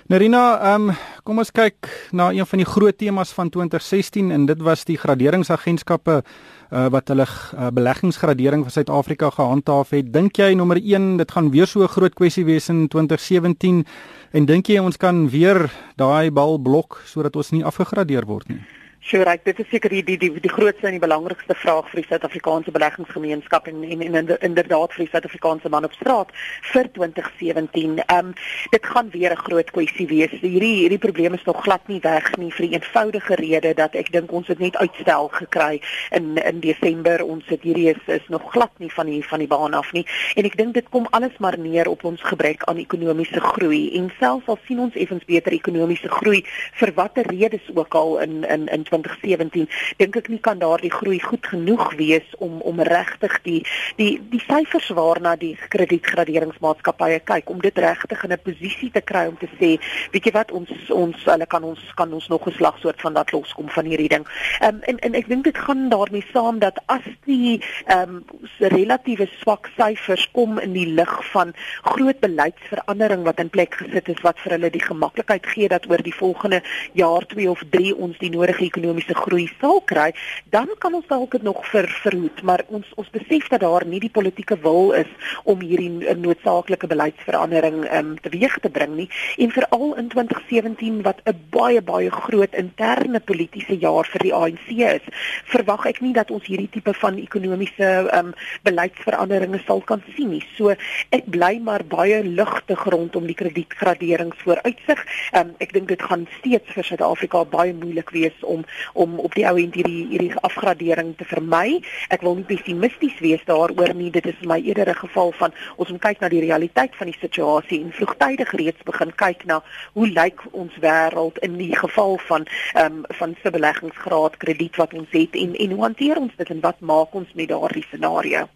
Nerina, 0.08 0.58
ehm 0.60 0.90
um, 0.90 0.96
kom 1.24 1.40
ons 1.40 1.50
kyk 1.52 1.88
na 2.16 2.30
een 2.32 2.46
van 2.48 2.60
die 2.60 2.68
groot 2.68 2.96
temas 2.98 3.30
van 3.36 3.50
2016 3.52 4.30
en 4.32 4.46
dit 4.48 4.62
was 4.64 4.84
die 4.88 4.96
graderingsagentskappe 4.96 6.16
uh, 6.22 6.86
wat 6.92 7.12
hulle 7.12 7.24
uh, 7.24 7.68
beleggingsgradering 7.72 8.64
vir 8.64 8.74
Suid-Afrika 8.74 9.30
gehandhaaf 9.36 9.92
het. 9.96 10.08
Dink 10.12 10.40
jy 10.40 10.54
nommer 10.56 10.80
1 10.80 11.16
dit 11.20 11.32
gaan 11.36 11.50
weer 11.52 11.68
so 11.68 11.84
'n 11.84 11.94
groot 11.96 12.14
kwessie 12.14 12.44
wees 12.44 12.68
in 12.68 12.88
2017 12.88 13.84
en 14.32 14.46
dink 14.46 14.68
jy 14.68 14.78
ons 14.80 14.96
kan 14.96 15.28
weer 15.28 15.70
daai 15.96 16.30
bal 16.30 16.58
blok 16.58 17.02
sodat 17.04 17.36
ons 17.36 17.50
nie 17.50 17.64
afgegradeer 17.64 18.26
word 18.26 18.48
nie? 18.48 18.60
Sure, 19.08 19.24
right. 19.24 19.40
dit 19.40 19.58
is 19.58 19.68
seker 19.72 19.88
die 19.88 20.02
die 20.04 20.18
die, 20.20 20.28
die 20.44 20.50
grootste 20.52 20.84
en 20.84 20.92
die 20.92 21.00
belangrikste 21.00 21.54
vraag 21.56 21.86
vir 21.88 22.02
die 22.02 22.08
Suid-Afrikaanse 22.10 22.72
beleggingsgemeenskap 22.74 23.70
en 23.70 23.78
en, 23.80 24.02
en 24.20 24.32
inderdaad 24.44 24.92
vir 24.92 25.06
die 25.06 25.08
Suid-Afrikaanse 25.14 25.70
man 25.72 25.86
op 25.88 25.94
straat 25.96 26.34
vir 26.72 26.90
2017. 26.92 28.02
Ehm 28.04 28.18
um, 28.18 28.34
dit 28.74 28.86
gaan 28.86 29.08
weer 29.14 29.32
'n 29.32 29.40
groot 29.46 29.70
kwessie 29.70 30.06
wees. 30.10 30.34
Hierdie 30.42 30.74
hierdie 30.82 30.98
probleem 30.98 31.34
is 31.34 31.44
nog 31.44 31.62
glad 31.62 31.88
nie 31.88 32.00
weg 32.00 32.36
nie 32.36 32.50
vir 32.52 32.66
die 32.66 32.74
eenvoudige 32.76 33.34
rede 33.40 33.72
dat 33.74 33.94
ek 33.94 34.12
dink 34.12 34.32
ons 34.32 34.48
het 34.48 34.58
net 34.58 34.76
uitstel 34.76 35.28
gekry 35.28 35.80
in 36.10 36.36
in 36.36 36.60
Desember. 36.60 37.24
Ons 37.24 37.48
het 37.48 37.62
hierdie 37.62 37.88
is 37.88 38.04
is 38.06 38.28
nog 38.28 38.44
glad 38.52 38.72
nie 38.76 38.92
van 38.92 39.06
die 39.06 39.24
van 39.24 39.38
die 39.38 39.48
baan 39.48 39.74
af 39.74 39.92
nie. 39.92 40.04
En 40.36 40.44
ek 40.44 40.56
dink 40.56 40.74
dit 40.74 40.88
kom 40.88 41.06
alles 41.10 41.38
maar 41.38 41.58
neer 41.58 41.88
op 41.88 42.04
ons 42.04 42.20
gebrek 42.22 42.64
aan 42.64 42.76
ekonomiese 42.76 43.40
groei 43.40 43.96
en 43.96 44.12
selfs 44.20 44.46
al 44.46 44.58
sien 44.66 44.78
ons 44.80 44.94
effens 44.94 45.24
beter 45.24 45.52
ekonomiese 45.52 46.08
groei 46.08 46.44
vir 46.74 46.92
watter 46.94 47.24
redes 47.26 47.72
ook 47.74 47.94
al 47.94 48.18
in 48.18 48.44
in 48.44 48.68
in 48.68 48.84
2017 49.02 49.68
dink 49.96 50.16
ek 50.16 50.28
nie 50.28 50.40
kan 50.40 50.58
daardie 50.58 50.92
groei 50.92 51.20
goed 51.20 51.46
genoeg 51.46 51.94
wees 51.96 52.26
om 52.38 52.60
om 52.60 52.80
regtig 52.80 53.40
die 53.42 53.62
die 53.96 54.20
die 54.30 54.42
syfers 54.46 54.88
waarna 54.88 55.36
die 55.36 55.56
kredietgraderingsmaatskappye 55.74 57.20
kyk 57.24 57.50
om 57.50 57.60
dit 57.60 57.78
regtig 57.78 58.24
in 58.24 58.32
'n 58.32 58.42
posisie 58.42 58.90
te 58.90 59.00
kry 59.00 59.26
om 59.26 59.38
te 59.38 59.48
sê 59.60 59.78
weet 60.12 60.24
jy 60.24 60.32
wat 60.32 60.52
ons 60.52 60.70
ons 60.90 61.24
hulle 61.24 61.46
kan 61.46 61.64
ons 61.64 61.80
kan 61.94 62.12
ons 62.12 62.28
nog 62.28 62.46
'n 62.46 62.52
slagsoort 62.52 63.00
van 63.00 63.14
dat 63.14 63.32
loskom 63.32 63.68
van 63.68 63.84
hierdie 63.84 64.08
ding. 64.08 64.26
Ehm 64.60 64.74
um, 64.74 64.80
en 64.82 64.98
en 64.98 65.14
ek 65.14 65.28
dink 65.28 65.44
dit 65.44 65.58
gaan 65.58 65.88
daarmee 65.88 66.24
saam 66.32 66.58
dat 66.58 66.78
as 66.86 67.06
die 67.24 67.62
ehm 67.86 68.16
um, 68.16 68.24
relatiewe 68.58 69.28
swak 69.40 69.70
syfers 69.76 70.28
kom 70.32 70.58
in 70.58 70.72
die 70.72 70.86
lig 70.86 71.14
van 71.32 71.54
groot 71.82 72.20
beleidsverandering 72.20 73.22
wat 73.24 73.38
in 73.38 73.50
plek 73.50 73.74
gesit 73.74 74.08
is 74.08 74.20
wat 74.22 74.38
vir 74.44 74.56
hulle 74.56 74.70
die 74.70 74.82
gemaklikheid 74.82 75.46
gee 75.46 75.68
dat 75.68 75.88
oor 75.90 76.02
die 76.02 76.14
volgende 76.14 76.62
jaar 76.92 77.26
2 77.26 77.50
of 77.50 77.62
3 77.70 77.94
ons 77.96 78.18
die 78.18 78.30
nodige 78.30 78.64
ekonomiese 78.78 79.14
groei 79.14 79.48
sal 79.58 79.80
kry, 79.86 80.12
dan 80.54 80.70
kan 80.78 80.94
ons 80.94 81.06
dalk 81.10 81.34
dit 81.34 81.42
nog 81.42 81.60
ver 81.70 81.88
verhoed, 82.02 82.42
maar 82.46 82.62
ons 82.68 82.86
ons 82.98 83.10
besef 83.14 83.48
dat 83.52 83.62
daar 83.62 83.84
nie 83.86 84.00
die 84.00 84.12
politieke 84.12 84.58
wil 84.62 84.92
is 84.96 85.10
om 85.44 85.60
hierdie 85.64 86.14
noodsaaklike 86.18 86.88
beleidsverandering 86.90 87.84
um, 87.94 88.14
teweeg 88.22 88.58
te 88.62 88.70
bring 88.70 88.94
nie. 88.96 89.08
En 89.38 89.52
veral 89.54 89.94
in 90.00 90.08
2017 90.14 91.02
wat 91.06 91.20
'n 91.24 91.36
baie 91.50 91.82
baie 91.82 92.10
groot 92.10 92.54
interne 92.54 93.20
politieke 93.20 93.76
jaar 93.78 94.06
vir 94.06 94.22
die 94.22 94.34
ANC 94.34 94.68
is, 94.70 95.04
verwag 95.44 95.86
ek 95.86 96.00
nie 96.00 96.12
dat 96.12 96.30
ons 96.30 96.46
hierdie 96.46 96.70
tipe 96.70 96.94
van 96.94 97.18
ekonomiese 97.18 98.08
um, 98.14 98.32
beleidsveranderinge 98.62 99.60
sal 99.66 99.80
kan 99.80 100.02
sien 100.16 100.30
nie. 100.30 100.44
So 100.56 100.74
ek 101.10 101.26
bly 101.26 101.58
maar 101.62 101.84
baie 101.84 102.22
ligtig 102.22 102.84
rondom 102.84 103.26
die 103.26 103.34
kredietgraderingsvooruitsig. 103.34 105.04
Um, 105.34 105.54
ek 105.58 105.72
dink 105.72 105.88
dit 105.88 106.02
gaan 106.02 106.26
steeds 106.38 106.72
vir 106.74 106.84
Suid-Afrika 106.84 107.44
baie 107.44 107.72
moeilik 107.74 108.10
wees 108.10 108.36
om 108.42 108.64
om 108.92 109.18
op 109.18 109.34
die 109.34 109.46
ou 109.48 109.56
end 109.58 109.74
hierdie 109.74 110.06
hierdie 110.10 110.34
afgradering 110.46 111.14
te 111.16 111.24
vermy. 111.24 111.80
Ek 112.08 112.22
wil 112.26 112.38
nie 112.38 112.48
pessimisties 112.48 113.18
wees 113.24 113.44
daaroor 113.44 113.94
nie. 113.94 114.10
Dit 114.10 114.26
is 114.26 114.40
my 114.42 114.60
eerder 114.60 114.88
'n 114.88 115.02
geval 115.04 115.32
van 115.32 115.52
ons 115.76 115.90
moet 115.90 116.00
kyk 116.00 116.20
na 116.20 116.28
die 116.28 116.40
realiteit 116.40 116.96
van 116.96 117.06
die 117.06 117.18
situasie 117.20 117.80
en 117.80 117.92
vroegtydig 117.92 118.52
reeds 118.52 118.82
begin 118.84 119.12
kyk 119.14 119.44
na 119.44 119.62
hoe 119.92 120.08
lyk 120.08 120.40
ons 120.52 120.72
wêreld 120.80 121.38
in 121.38 121.56
die 121.56 121.76
geval 121.76 122.18
van 122.18 122.46
ehm 122.74 122.86
um, 122.86 123.04
van 123.08 123.36
se 123.42 123.50
beleggingsgraad 123.50 124.36
krediet 124.36 124.76
wat 124.76 124.94
ons 124.94 125.10
het 125.10 125.34
en 125.34 125.54
en 125.54 125.70
hoe 125.70 125.82
hanteer 125.82 126.16
ons 126.16 126.36
dit 126.36 126.50
en 126.50 126.60
wat 126.60 126.80
maak 126.80 127.14
ons 127.14 127.32
met 127.34 127.48
daardie 127.48 127.84
scenario? 127.88 128.48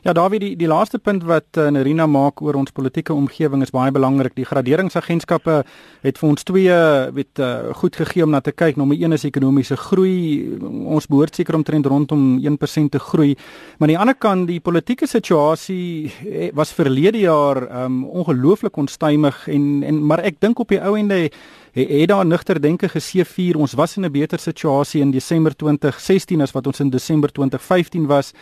Ja, 0.00 0.14
Dawie, 0.16 0.38
die 0.40 0.54
die 0.56 0.68
laaste 0.68 0.96
punt 0.98 1.26
wat 1.28 1.58
uh, 1.60 1.66
Nerina 1.68 2.06
maak 2.08 2.40
oor 2.40 2.56
ons 2.56 2.72
politieke 2.72 3.12
omgewing 3.12 3.60
is 3.60 3.72
baie 3.74 3.92
belangrik. 3.92 4.32
Die 4.32 4.46
graderingsagentskappe 4.48 5.58
het 6.06 6.20
vir 6.20 6.28
ons 6.30 6.46
twee 6.48 6.78
weet 7.12 7.42
uh, 7.44 7.74
goed 7.76 7.98
gegee 8.00 8.24
om 8.24 8.32
na 8.32 8.40
te 8.40 8.54
kyk. 8.56 8.78
Nommer 8.80 8.96
1 8.96 9.18
is 9.18 9.26
ekonomiese 9.28 9.76
groei. 9.76 10.56
Ons 10.88 11.04
behoort 11.10 11.36
seker 11.36 11.58
omtrent 11.58 11.90
rondom 11.92 12.38
1% 12.40 12.94
te 12.96 13.02
groei. 13.10 13.34
Maar 13.76 13.90
aan 13.90 13.92
die 13.92 14.00
ander 14.06 14.16
kant, 14.16 14.48
die 14.48 14.60
politieke 14.64 15.04
situasie 15.10 16.08
eh, 16.24 16.48
was 16.56 16.72
verlede 16.72 17.20
jaar 17.20 17.66
um, 17.84 18.06
ongelooflik 18.08 18.80
onstuimig 18.80 19.44
en 19.52 19.82
en 19.84 20.00
maar 20.06 20.24
ek 20.24 20.40
dink 20.40 20.64
op 20.64 20.72
die 20.72 20.80
ou 20.80 20.96
ende 20.96 21.26
het, 21.72 21.88
het 21.88 22.08
daar 22.08 22.26
nigter 22.26 22.60
denke 22.60 22.88
geseëvier. 22.88 23.56
Ons 23.56 23.72
was 23.72 23.96
in 23.96 24.04
'n 24.04 24.10
beter 24.10 24.38
situasie 24.38 25.00
in 25.00 25.10
Desember 25.10 25.56
2016 25.56 26.40
as 26.40 26.52
wat 26.52 26.66
ons 26.66 26.80
in 26.80 26.90
Desember 26.90 27.32
2015 27.32 28.06
was. 28.06 28.32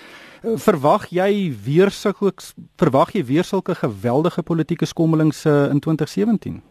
Eh, 0.43 0.51
verwag 0.55 1.07
jy 1.11 1.55
weer 1.65 1.91
sulke 1.91 2.33
verwag 2.77 3.13
jy 3.13 3.25
weer 3.25 3.45
sulke 3.45 3.75
geweldige 3.75 4.43
politieke 4.43 4.85
skommelings 4.87 5.45
uh, 5.45 5.71
in 5.71 5.81
2017? 5.81 6.63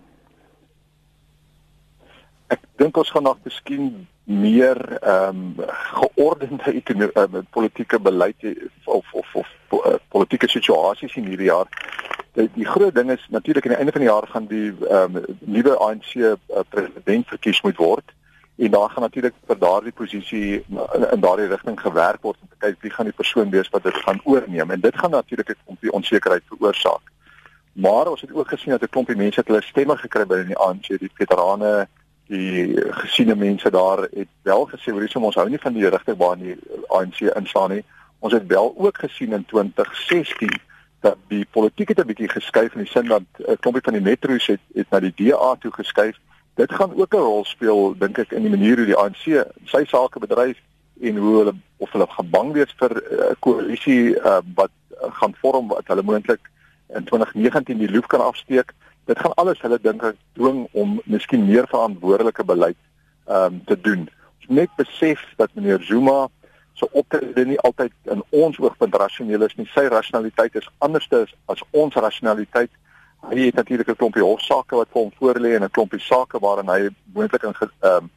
Ek 2.47 2.59
dink 2.75 2.97
ons 2.97 3.09
gaan 3.09 3.23
nog 3.23 3.37
miskien 3.43 4.07
meer 4.23 4.97
ehm 5.01 5.35
um, 5.35 5.65
geordende 5.67 7.11
uh, 7.13 7.23
politieke 7.49 7.99
beleid 7.99 8.35
of 8.83 9.13
of 9.13 9.35
of 9.35 9.47
uh, 9.71 9.95
politieke 10.07 10.49
situasies 10.49 11.15
in 11.15 11.25
hierdie 11.25 11.51
jaar. 11.51 11.67
Die, 12.37 12.49
die 12.53 12.65
groot 12.65 12.93
ding 12.95 13.09
is 13.11 13.23
natuurlik 13.33 13.65
aan 13.65 13.71
die 13.73 13.77
einde 13.81 13.91
van 13.91 14.01
die 14.01 14.09
jaar 14.09 14.27
gaan 14.27 14.45
die 14.45 14.69
ehm 14.89 15.15
um, 15.15 15.23
nuwe 15.39 15.77
ANC 15.77 16.13
uh, 16.13 16.35
president 16.69 17.27
verkies 17.27 17.61
moet 17.65 17.77
word 17.81 18.13
en 18.57 18.71
daar 18.71 18.89
gaan 18.89 19.05
natuurlik 19.05 19.33
vir 19.49 19.57
daardie 19.57 19.91
posisie 19.91 20.63
in, 20.69 21.05
in 21.11 21.23
daardie 21.25 21.47
rigting 21.47 21.79
gewerk 21.81 22.21
word 22.21 22.37
om 22.41 22.49
te 22.49 22.59
kyk 22.65 22.77
wie 22.81 22.91
gaan 22.93 23.09
die 23.09 23.19
persoon 23.21 23.49
wees 23.49 23.69
wat 23.73 23.83
dit 23.89 23.97
gaan 24.05 24.21
oorneem 24.23 24.71
en 24.71 24.85
dit 24.85 24.97
gaan 24.97 25.11
natuurlik 25.17 25.55
'n 25.55 25.89
onsekerheid 25.99 26.43
veroorsaak. 26.49 27.13
Maar 27.71 28.07
ons 28.13 28.21
het 28.21 28.33
ook 28.33 28.49
gesien 28.49 28.71
dat 28.71 28.81
'n 28.81 28.93
klompie 28.93 29.15
mense 29.15 29.39
het 29.39 29.47
hulle 29.47 29.61
stemme 29.61 29.97
gekry 29.97 30.25
binne 30.25 30.45
die 30.45 30.57
ANC, 30.57 30.87
die 30.87 31.11
veterane, 31.13 31.87
die 32.27 32.77
gesiene 33.01 33.35
mense 33.35 33.69
daar 33.71 33.97
het 33.97 34.31
wel 34.41 34.65
gesê 34.65 34.91
hoe 34.91 35.25
ons 35.25 35.35
hou 35.35 35.49
nie 35.49 35.61
van 35.65 35.73
die 35.73 35.89
rigting 35.89 36.17
waar 36.17 36.37
die 36.37 36.57
ANC 36.87 37.19
inslaan 37.19 37.71
nie. 37.71 37.83
Ons 38.19 38.33
het 38.33 38.47
wel 38.47 38.73
ook 38.77 38.97
gesien 38.97 39.31
in 39.31 39.45
2016 39.45 40.49
dat 40.49 40.66
die 41.27 41.45
politiek 41.51 41.89
het 41.89 41.99
'n 41.99 42.07
bietjie 42.07 42.29
geskuif 42.29 42.73
in 42.73 42.83
die 42.83 42.91
sin 42.91 43.07
dat 43.07 43.23
'n 43.39 43.57
klompie 43.59 43.83
van 43.83 43.93
die 43.93 44.01
metro's 44.01 44.47
het, 44.47 44.59
het 44.73 44.89
na 44.89 44.99
die 44.99 45.13
DA 45.15 45.55
toe 45.59 45.71
geskuif. 45.71 46.15
Dit 46.55 46.73
gaan 46.73 46.95
ook 46.95 47.13
'n 47.13 47.17
rol 47.17 47.45
speel 47.45 47.97
dink 47.97 48.17
ek 48.17 48.31
in 48.31 48.41
die 48.41 48.49
manier 48.49 48.77
hoe 48.77 48.85
die 48.85 48.97
ANC 48.97 49.45
sy 49.65 49.85
sake 49.85 50.19
bedryf 50.19 50.57
en 51.01 51.17
hoe 51.17 51.37
hulle 51.37 51.53
of 51.77 51.91
hulle 51.91 52.07
gaan 52.09 52.29
bang 52.29 52.51
wees 52.53 52.73
vir 52.77 52.91
'n 52.91 53.19
uh, 53.19 53.35
koalisie 53.39 54.15
uh, 54.15 54.39
wat 54.55 54.71
uh, 54.91 55.11
gaan 55.19 55.35
vorm 55.41 55.67
wat 55.67 55.87
hulle 55.87 56.03
moontlik 56.03 56.49
in 56.95 57.03
2019 57.03 57.77
die 57.77 57.91
loop 57.91 58.07
kan 58.07 58.21
afsteek. 58.21 58.73
Dit 59.05 59.19
gaan 59.19 59.33
alles 59.33 59.61
hulle 59.61 59.79
dink 59.81 60.03
ek 60.03 60.15
dwing 60.33 60.67
om 60.71 61.01
miskien 61.05 61.45
meer 61.45 61.67
verantwoordelike 61.67 62.43
beleid 62.43 62.77
ehm 63.27 63.53
um, 63.53 63.61
te 63.65 63.81
doen. 63.81 64.09
Ons 64.39 64.47
net 64.47 64.69
besef 64.75 65.21
dat 65.35 65.53
meneer 65.53 65.83
Zuma 65.83 66.27
se 66.77 66.87
optrede 66.91 67.45
nie 67.45 67.59
altyd 67.65 67.93
in 68.13 68.23
ons 68.29 68.59
oogpunt 68.61 68.95
rasioneel 68.95 69.45
is 69.47 69.55
nie. 69.57 69.65
Sy 69.73 69.87
rasionaliteit 69.89 70.55
is 70.59 70.67
anders 70.85 71.09
as 71.45 71.63
ons 71.71 71.95
rasionaliteit. 71.95 72.69
Hy 73.29 73.47
het 73.47 73.55
natuurlik 73.57 73.89
'n 73.89 73.95
klompie 73.95 74.23
hofsaake 74.23 74.75
wat 74.75 74.89
vir 74.93 75.01
hom 75.01 75.11
voorlê 75.19 75.55
en 75.55 75.63
'n 75.63 75.75
klompie 75.77 75.99
sake 75.99 76.39
waarin 76.39 76.69
hy 76.69 76.89
moontlik 77.13 77.43
in 77.43 77.55
ehm 77.57 77.95
um, 77.95 78.09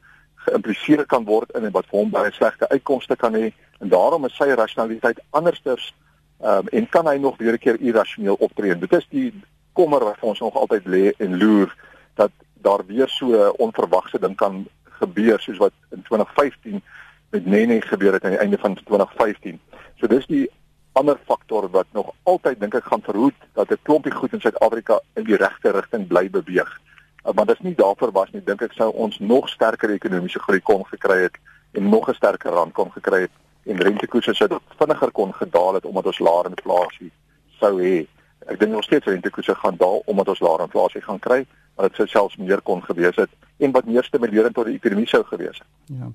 geïmpliseer 0.45 1.07
kan 1.07 1.25
word 1.25 1.51
in 1.55 1.65
en 1.65 1.73
wat 1.73 1.87
vir 1.91 1.99
hom 1.99 2.11
baie 2.11 2.33
slegte 2.33 2.69
uitkomste 2.69 3.17
kan 3.17 3.35
hê 3.35 3.53
en 3.81 3.89
daarom 3.89 4.25
is 4.25 4.37
sy 4.37 4.49
rationaliteit 4.49 5.21
andersters 5.31 5.95
ehm 6.41 6.59
um, 6.59 6.69
en 6.69 6.89
kan 6.89 7.07
hy 7.07 7.17
nog 7.17 7.37
weer 7.39 7.53
'n 7.53 7.59
keer 7.59 7.81
irrasioneel 7.81 8.37
optree. 8.41 8.79
Dit 8.79 8.93
is 8.93 9.07
die 9.09 9.33
kommer 9.73 10.05
wat 10.05 10.21
ons 10.21 10.41
nog 10.41 10.55
altyd 10.55 10.85
lê 10.85 11.13
en 11.19 11.39
loer 11.39 11.75
dat 12.15 12.31
daar 12.63 12.87
weer 12.87 13.09
so 13.09 13.27
'n 13.27 13.57
onverwagse 13.57 14.19
ding 14.19 14.37
kan 14.37 14.67
gebeur 14.85 15.41
soos 15.41 15.59
wat 15.59 15.73
in 15.91 16.03
2015 16.03 16.83
met 17.31 17.47
Nene 17.47 17.81
gebeur 17.81 18.13
het 18.13 18.25
aan 18.25 18.31
die 18.31 18.39
einde 18.39 18.59
van 18.59 18.75
2015. 18.75 19.61
So 19.97 20.07
dis 20.07 20.27
die 20.27 20.51
ander 20.93 21.19
faktor 21.25 21.71
wat 21.71 21.87
nog 21.93 22.13
altyd 22.23 22.61
dink 22.61 22.75
ek 22.75 22.85
gaan 22.91 23.03
verhoed 23.03 23.35
dat 23.55 23.71
'n 23.71 23.79
klompie 23.83 24.13
goed 24.13 24.33
in 24.33 24.41
Suid-Afrika 24.41 25.01
in 25.15 25.25
die 25.25 25.37
regte 25.37 25.71
rigting 25.71 26.07
bly 26.07 26.31
beweeg. 26.31 26.81
Uh, 27.25 27.33
maar 27.33 27.47
dit 27.47 27.55
is 27.55 27.65
nie 27.65 27.75
daarvoor 27.75 28.13
was 28.13 28.31
nie 28.31 28.45
dink 28.45 28.63
ek 28.63 28.73
sou 28.73 28.93
ons 28.93 29.19
nog 29.19 29.49
sterker 29.49 29.91
ekonomiese 29.91 30.39
groei 30.39 30.61
kon 30.61 30.87
gekry 30.87 31.23
het 31.23 31.37
en 31.73 31.89
nog 31.89 32.09
'n 32.09 32.15
sterker 32.15 32.51
rand 32.51 32.73
kon 32.73 32.93
gekry 32.93 33.21
het 33.21 33.31
en 33.65 33.77
rentekoerse 33.77 34.35
sou 34.35 34.49
vinniger 34.79 35.11
kon 35.11 35.35
gedaal 35.35 35.75
het 35.75 35.85
omdat 35.85 36.07
ons 36.07 36.19
laer 36.19 36.47
inflasie 36.47 37.13
sou 37.59 37.83
hê. 37.83 38.07
Ek 38.47 38.59
dink 38.59 38.73
nog 38.73 38.85
steeds 38.85 39.07
rentekoerse 39.07 39.55
gaan 39.55 39.77
daal 39.77 40.03
omdat 40.05 40.29
ons 40.29 40.41
laer 40.41 40.61
inflasie 40.61 41.01
gaan 41.03 41.19
kry, 41.19 41.47
maar 41.77 41.89
dit 41.89 41.97
sou 41.97 42.07
selfs 42.07 42.37
meer 42.37 42.61
kon 42.61 42.83
gewees 42.83 43.17
het 43.17 43.31
en 43.61 43.73
wat 43.73 43.87
meer 43.87 44.05
stimulerend 44.05 44.55
tot 44.55 44.67
die 44.67 44.77
ekonomie 44.79 45.09
sou 45.09 45.23
gewees 45.29 45.59
het. 45.61 45.67
Ja. 45.87 46.11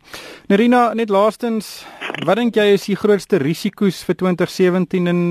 Nerina, 0.47 0.93
net 0.93 1.09
laastens, 1.13 1.85
wat 2.25 2.39
dink 2.39 2.55
jy 2.55 2.67
is 2.75 2.87
die 2.89 2.97
grootste 2.99 3.39
risiko's 3.41 4.03
vir 4.07 4.15
2017 4.21 5.07
en 5.11 5.21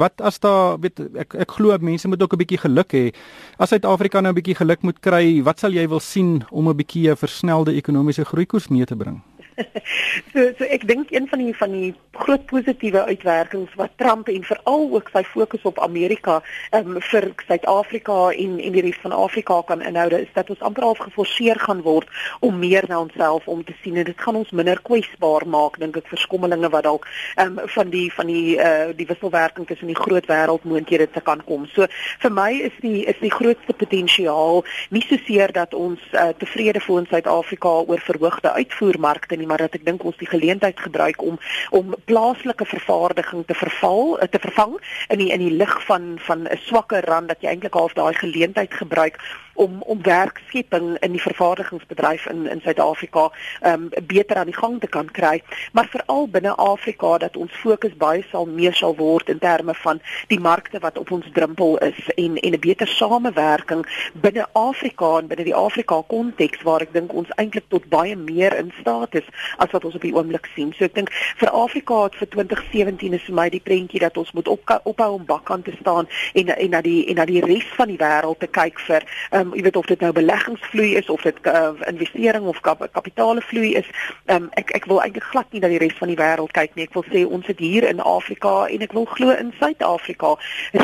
wat 0.00 0.20
as 0.20 0.40
daar 0.42 0.78
weet 0.82 1.00
ek 1.24 1.34
ek 1.46 1.56
glo 1.58 1.76
mense 1.80 2.08
moet 2.08 2.22
ook 2.22 2.34
'n 2.34 2.42
bietjie 2.42 2.62
geluk 2.66 2.92
hê. 2.92 3.14
As 3.58 3.70
Suid-Afrika 3.70 4.20
nou 4.20 4.32
'n 4.32 4.40
bietjie 4.40 4.56
geluk 4.56 4.82
moet 4.82 5.00
kry, 5.00 5.42
wat 5.42 5.60
sal 5.60 5.72
jy 5.72 5.88
wil 5.88 6.00
sien 6.00 6.44
om 6.50 6.68
'n 6.68 6.76
bietjie 6.76 7.10
'n 7.10 7.16
versnelde 7.16 7.74
ekonomiese 7.74 8.24
groeikoers 8.24 8.68
mee 8.68 8.84
te 8.84 8.96
bring? 8.96 9.22
so 10.32 10.46
so 10.58 10.64
ek 10.64 10.86
dink 10.88 11.10
een 11.14 11.28
van 11.28 11.42
die 11.44 11.54
van 11.56 11.74
die 11.74 11.92
groot 12.20 12.44
positiewe 12.50 13.04
uitwerkings 13.04 13.74
wat 13.80 13.96
Trump 13.96 14.28
en 14.28 14.44
veral 14.44 14.86
ook 14.96 15.10
sy 15.12 15.22
fokus 15.24 15.62
op 15.68 15.78
Amerika 15.78 16.40
um, 16.76 16.98
vir 17.10 17.30
Suid-Afrika 17.46 18.18
en 18.30 18.58
en 18.60 18.76
die 18.76 18.84
res 18.84 18.98
van 19.02 19.14
Afrika 19.16 19.60
kan 19.66 19.82
inhou 19.82 20.08
is 20.18 20.32
dat 20.34 20.50
ons 20.50 20.64
amper 20.66 20.86
half 20.88 21.02
geforseer 21.06 21.58
gaan 21.58 21.82
word 21.86 22.08
om 22.40 22.58
meer 22.58 22.84
na 22.88 23.00
onsself 23.00 23.48
om 23.48 23.64
te 23.64 23.76
sien 23.82 23.96
en 23.96 24.08
dit 24.08 24.24
gaan 24.26 24.36
ons 24.40 24.50
minder 24.50 24.80
kwesbaar 24.86 25.46
maak 25.46 25.78
dink 25.82 25.96
ek 26.00 26.10
vir 26.12 26.22
skommelinge 26.24 26.70
wat 26.74 26.86
dalk 26.88 27.08
um, 27.40 27.60
van 27.76 27.92
die 27.94 28.06
van 28.14 28.30
die 28.30 28.56
uh, 28.58 28.90
die 28.96 29.06
wisselwerking 29.06 29.66
tussen 29.66 29.90
die 29.90 29.98
groot 29.98 30.26
wêreld 30.30 30.64
moontlikhede 30.64 31.10
te 31.10 31.22
kan 31.24 31.42
kom. 31.46 31.66
So 31.74 31.86
vir 32.22 32.34
my 32.34 32.50
is 32.70 32.76
die 32.82 33.04
is 33.10 33.18
die 33.22 33.32
grootste 33.32 33.76
potensiaal 33.76 34.64
nie 34.90 35.04
so 35.08 35.18
seer 35.26 35.52
dat 35.56 35.74
ons 35.74 36.02
uh, 36.12 36.30
tevrede 36.38 36.82
voel 36.84 37.02
in 37.04 37.10
Suid-Afrika 37.10 37.74
oor 37.86 38.02
verhoogde 38.04 38.52
uitvoermarkte 38.52 39.39
nie 39.40 39.48
maar 39.50 39.64
dat 39.64 39.76
ek 39.78 39.86
dink 39.88 40.04
ons 40.04 40.18
die 40.20 40.30
geleentheid 40.30 40.80
gebruik 40.80 41.22
om 41.22 41.38
om 41.70 41.94
plaaslike 42.10 42.66
vervaardiging 42.68 43.44
te 43.46 43.58
verval 43.58 44.18
eh, 44.18 44.28
te 44.28 44.42
vervang 44.42 44.76
in 45.08 45.22
die 45.24 45.30
in 45.34 45.44
die 45.46 45.54
lig 45.62 45.76
van 45.88 46.16
van 46.28 46.46
'n 46.46 46.60
swakker 46.68 47.04
rand 47.04 47.28
dat 47.28 47.42
jy 47.42 47.54
eintlik 47.54 47.74
half 47.74 47.96
daai 47.98 48.14
geleentheid 48.14 48.74
gebruik 48.74 49.18
om 49.60 49.82
om 49.82 50.02
werkskepping 50.02 50.98
in 50.98 51.12
die 51.12 51.22
vervaardigingsbedryf 51.22 52.26
in 52.26 52.46
in 52.46 52.60
Suid-Afrika 52.64 53.30
um 53.70 53.88
beter 54.06 54.36
aan 54.36 54.50
die 54.52 54.56
gang 54.56 54.80
te 54.80 54.86
kan 54.86 55.10
kry, 55.10 55.42
maar 55.72 55.88
veral 55.92 56.28
binne 56.28 56.54
Afrika 56.54 57.18
dat 57.18 57.36
ons 57.36 57.58
fokus 57.64 57.96
baie 58.04 58.24
sal 58.30 58.46
meer 58.46 58.74
sal 58.74 58.96
word 58.96 59.28
in 59.28 59.38
terme 59.38 59.74
van 59.82 60.00
die 60.32 60.40
markte 60.40 60.80
wat 60.86 60.98
op 60.98 61.10
ons 61.10 61.28
drempel 61.32 61.78
is 61.90 62.00
en 62.16 62.36
en 62.36 62.56
'n 62.56 62.60
beter 62.60 62.88
samewerking 62.88 63.84
binne 64.12 64.46
Afrika 64.52 65.18
en 65.18 65.26
binne 65.26 65.44
die 65.44 65.60
Afrika 65.66 66.02
konteks 66.06 66.62
waar 66.62 66.80
ek 66.80 66.92
dink 66.92 67.12
ons 67.12 67.34
eintlik 67.36 67.68
tot 67.68 67.88
baie 67.88 68.16
meer 68.16 68.56
in 68.56 68.72
staat 68.80 69.14
is 69.14 69.28
as 69.56 69.70
wat 69.70 69.84
ons 69.84 69.94
op 69.94 70.06
die 70.06 70.14
oomblik 70.14 70.48
sien. 70.54 70.72
So 70.78 70.84
ek 70.84 70.94
dink 70.94 71.12
vir 71.40 71.50
Afrika 71.50 72.02
het 72.04 72.18
vir 72.20 72.30
2017 72.36 73.18
is 73.18 73.26
vir 73.28 73.38
my 73.40 73.48
die 73.52 73.62
prentjie 73.64 74.02
dat 74.02 74.16
ons 74.20 74.32
moet 74.36 74.48
op 74.48 74.74
ophou 74.84 75.10
om 75.14 75.24
bakkant 75.26 75.64
te 75.64 75.74
staan 75.80 76.08
en 76.34 76.52
en 76.56 76.70
na 76.70 76.80
die 76.84 77.06
en 77.10 77.20
na 77.20 77.24
die 77.24 77.42
res 77.44 77.66
van 77.76 77.88
die 77.88 77.98
wêreld 78.00 78.38
te 78.40 78.46
kyk 78.46 78.78
vir 78.86 79.06
um 79.36 79.54
jy 79.54 79.64
weet 79.66 79.76
of 79.76 79.86
dit 79.86 80.00
nou 80.00 80.12
beleggingsvloei 80.16 80.94
is 81.00 81.10
of 81.10 81.22
dit 81.22 81.36
uh, 81.46 81.72
investering 81.88 82.46
of 82.46 82.60
kap 82.60 82.82
kapitaalvloei 82.92 83.74
is. 83.80 83.88
Um, 84.26 84.48
ek 84.60 84.72
ek 84.76 84.86
wil 84.90 85.00
eintlik 85.02 85.26
glad 85.32 85.50
nie 85.52 85.62
dat 85.62 85.72
die 85.74 85.80
res 85.82 85.96
van 85.98 86.10
die 86.12 86.18
wêreld 86.18 86.54
kyk 86.56 86.76
nie. 86.76 86.86
Ek 86.88 86.96
wil 86.96 87.06
sê 87.08 87.24
ons 87.26 87.46
sit 87.46 87.60
hier 87.62 87.86
in 87.88 88.02
Afrika 88.04 88.54
en 88.70 88.84
ek 88.86 88.94
wil 88.96 89.06
glo 89.10 89.34
in 89.34 89.52
Suid-Afrika 89.58 90.34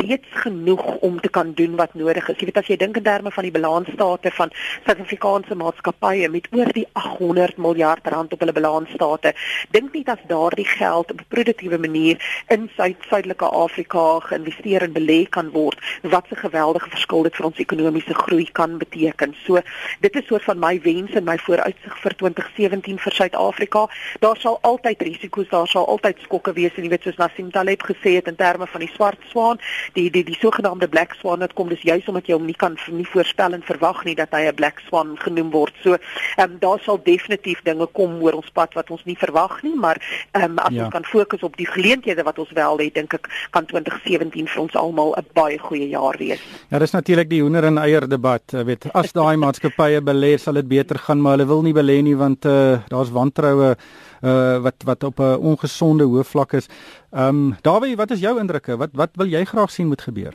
reeds 0.00 0.40
genoeg 0.44 0.84
om 1.06 1.20
te 1.20 1.30
kan 1.32 1.52
doen 1.58 1.76
wat 1.80 1.94
nodig 1.98 2.28
is. 2.28 2.38
Jy 2.40 2.50
weet 2.50 2.60
as 2.62 2.70
jy 2.70 2.78
dink 2.80 3.00
in 3.00 3.06
terme 3.06 3.32
van 3.34 3.46
die 3.46 3.54
balansstate 3.54 4.32
van 4.36 4.52
Suid-Afrikaanse 4.86 5.58
maatskappye 5.58 6.30
met 6.32 6.48
oor 6.56 6.72
die 6.76 6.86
800 6.94 7.60
miljard 7.62 8.06
rand 8.12 8.35
op 8.36 8.44
hulle 8.44 8.56
balansstate, 8.56 9.32
dink 9.74 9.92
nie 9.96 10.04
dat 10.04 10.20
daardie 10.28 10.68
geld 10.68 11.10
op 11.10 11.20
'n 11.20 11.28
produktiewe 11.28 11.78
manier 11.78 12.16
in 12.48 12.68
Suid-Suidelike 12.76 13.44
Afrika 13.44 14.20
geïnvesteer 14.28 14.82
en 14.82 14.92
belê 14.92 15.28
kan 15.28 15.50
word. 15.50 15.78
Wat 16.02 16.26
'n 16.30 16.36
geweldige 16.36 16.90
verskil 16.90 17.22
dit 17.22 17.36
vir 17.36 17.46
ons 17.46 17.58
ekonomiese 17.58 18.14
groei 18.14 18.48
kan 18.52 18.78
beteken. 18.78 19.34
So 19.44 19.60
dit 20.00 20.14
is 20.16 20.26
soort 20.26 20.44
van 20.44 20.58
my 20.58 20.80
wens 20.82 21.12
en 21.12 21.24
my 21.24 21.38
vooruitsig 21.38 21.98
vir 22.02 22.14
2017 22.16 22.98
vir 22.98 23.12
Suid-Afrika. 23.12 23.88
Daar 24.20 24.36
sal 24.36 24.58
altyd 24.62 25.02
risiko's, 25.02 25.48
daar 25.48 25.68
sal 25.68 25.86
altyd 25.86 26.18
skokke 26.20 26.52
wees 26.52 26.74
en 26.76 26.82
jy 26.82 26.88
weet 26.88 27.02
soos 27.02 27.16
Nassim 27.16 27.50
Taleb 27.50 27.82
gesê 27.82 28.14
het 28.18 28.26
in 28.26 28.36
terme 28.36 28.66
van 28.66 28.80
die 28.80 28.90
swart 28.94 29.18
swaan, 29.30 29.60
die 29.92 30.10
die 30.10 30.24
die 30.24 30.38
sogenaamde 30.40 30.88
black 30.88 31.14
swan 31.14 31.38
wat 31.38 31.52
kom 31.52 31.68
dis 31.68 31.82
juis 31.82 32.08
omdat 32.08 32.26
jy 32.26 32.34
hom 32.34 32.46
nie 32.46 32.56
kan 32.56 32.78
nie 32.90 33.06
voorspel 33.06 33.52
en 33.56 33.62
verwag 33.62 34.04
nie 34.04 34.14
dat 34.14 34.32
hy 34.34 34.46
'n 34.46 34.54
black 34.54 34.80
swan 34.88 35.16
genoem 35.18 35.50
word. 35.50 35.74
So 35.82 35.96
ehm 36.36 36.50
um, 36.50 36.58
daar 36.58 36.80
sal 36.80 37.00
definitief 37.02 37.62
dinge 37.62 37.86
kom 37.86 38.18
oor 38.26 38.38
ons 38.40 38.50
pad 38.58 38.74
wat 38.78 38.90
ons 38.94 39.04
nie 39.08 39.16
verwag 39.18 39.58
nie, 39.66 39.74
maar 39.74 40.00
ehm 40.32 40.56
um, 40.56 40.58
as 40.66 40.74
ja. 40.74 40.84
ons 40.84 40.94
kan 40.94 41.06
fokus 41.06 41.44
op 41.46 41.56
die 41.60 41.68
geleenthede 41.68 42.26
wat 42.26 42.38
ons 42.42 42.52
wel 42.56 42.82
het, 42.84 42.94
dink 42.94 43.14
ek 43.18 43.30
kan 43.54 43.68
2017 43.70 44.50
vir 44.52 44.62
ons 44.62 44.76
almal 44.76 45.14
'n 45.16 45.26
baie 45.38 45.58
goeie 45.58 45.88
jaar 45.88 46.18
wees. 46.18 46.42
Ja, 46.70 46.78
dis 46.78 46.96
natuurlik 46.96 47.30
die 47.30 47.42
hoender 47.42 47.64
en 47.64 47.78
eier 47.78 48.08
debat 48.08 48.42
weet 48.52 48.90
as 48.94 49.12
daai 49.12 49.36
maatskappye 49.44 50.00
belê 50.00 50.36
sal 50.38 50.54
dit 50.54 50.68
beter 50.68 50.98
gaan 50.98 51.22
maar 51.22 51.36
hulle 51.36 51.48
wil 51.48 51.62
nie 51.62 51.74
belê 51.74 52.02
nie 52.02 52.16
want 52.16 52.44
uh, 52.46 52.78
daar's 52.88 53.10
wantroue 53.10 53.76
uh, 54.22 54.58
wat 54.62 54.82
wat 54.84 55.04
op 55.04 55.18
'n 55.18 55.22
uh, 55.22 55.36
ongesonde 55.38 56.04
hoë 56.04 56.24
vlak 56.24 56.52
is. 56.52 56.66
Ehm 57.12 57.28
um, 57.28 57.56
Dawie, 57.62 57.96
wat 57.96 58.10
is 58.10 58.20
jou 58.20 58.38
indrukke? 58.38 58.76
Wat 58.76 58.90
wat 58.92 59.10
wil 59.14 59.26
jy 59.26 59.44
graag 59.44 59.70
sien 59.70 59.86
moet 59.86 60.02
gebeur? 60.02 60.34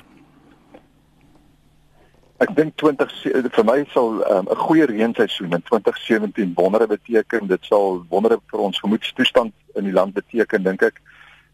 Ek 2.41 2.55
dink 2.57 2.73
20 2.81 3.11
vir 3.53 3.65
my 3.69 3.83
sal 3.93 4.15
'n 4.17 4.21
um, 4.33 4.47
goeie 4.65 4.85
reenseisoen 4.89 5.51
in 5.53 5.61
2017 5.61 6.53
wondere 6.57 6.87
beteken. 6.87 7.47
Dit 7.47 7.65
sal 7.69 8.01
wondere 8.09 8.39
vir 8.49 8.59
ons 8.59 8.79
gemoedstoestand 8.79 9.53
in 9.75 9.83
die 9.83 9.93
land 9.93 10.13
beteken 10.13 10.63
dink 10.63 10.81
ek. 10.81 10.97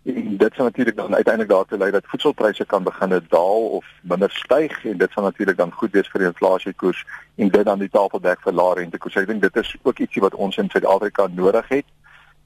En 0.05 0.37
dit 0.37 0.53
sal 0.55 0.69
natuurlik 0.69 0.95
dan 0.95 1.15
uiteindelik 1.15 1.49
daartoe 1.49 1.77
lei 1.77 1.91
dat 1.91 2.07
voedselpryse 2.07 2.65
kan 2.65 2.83
begin 2.83 3.19
daal 3.29 3.67
of 3.79 3.85
minder 4.01 4.31
styg 4.31 4.85
en 4.85 4.97
dit 4.97 5.11
sal 5.11 5.23
natuurlik 5.23 5.57
dan 5.57 5.71
goed 5.71 5.91
wees 5.91 6.07
vir 6.07 6.23
die 6.23 6.29
inflasiekoers 6.31 7.03
en 7.35 7.49
dit 7.49 7.65
dan 7.65 7.79
die 7.79 7.91
tafel 7.91 8.19
dek 8.19 8.39
vir 8.41 8.53
lae 8.53 8.75
rentekoers. 8.79 9.15
Ek 9.15 9.27
dink 9.27 9.41
dit 9.41 9.55
is 9.57 9.75
ook 9.83 9.99
ietsie 9.99 10.23
wat 10.23 10.35
ons 10.35 10.57
in 10.57 10.69
Suid-Afrika 10.69 11.27
nodig 11.27 11.67
het. 11.67 11.85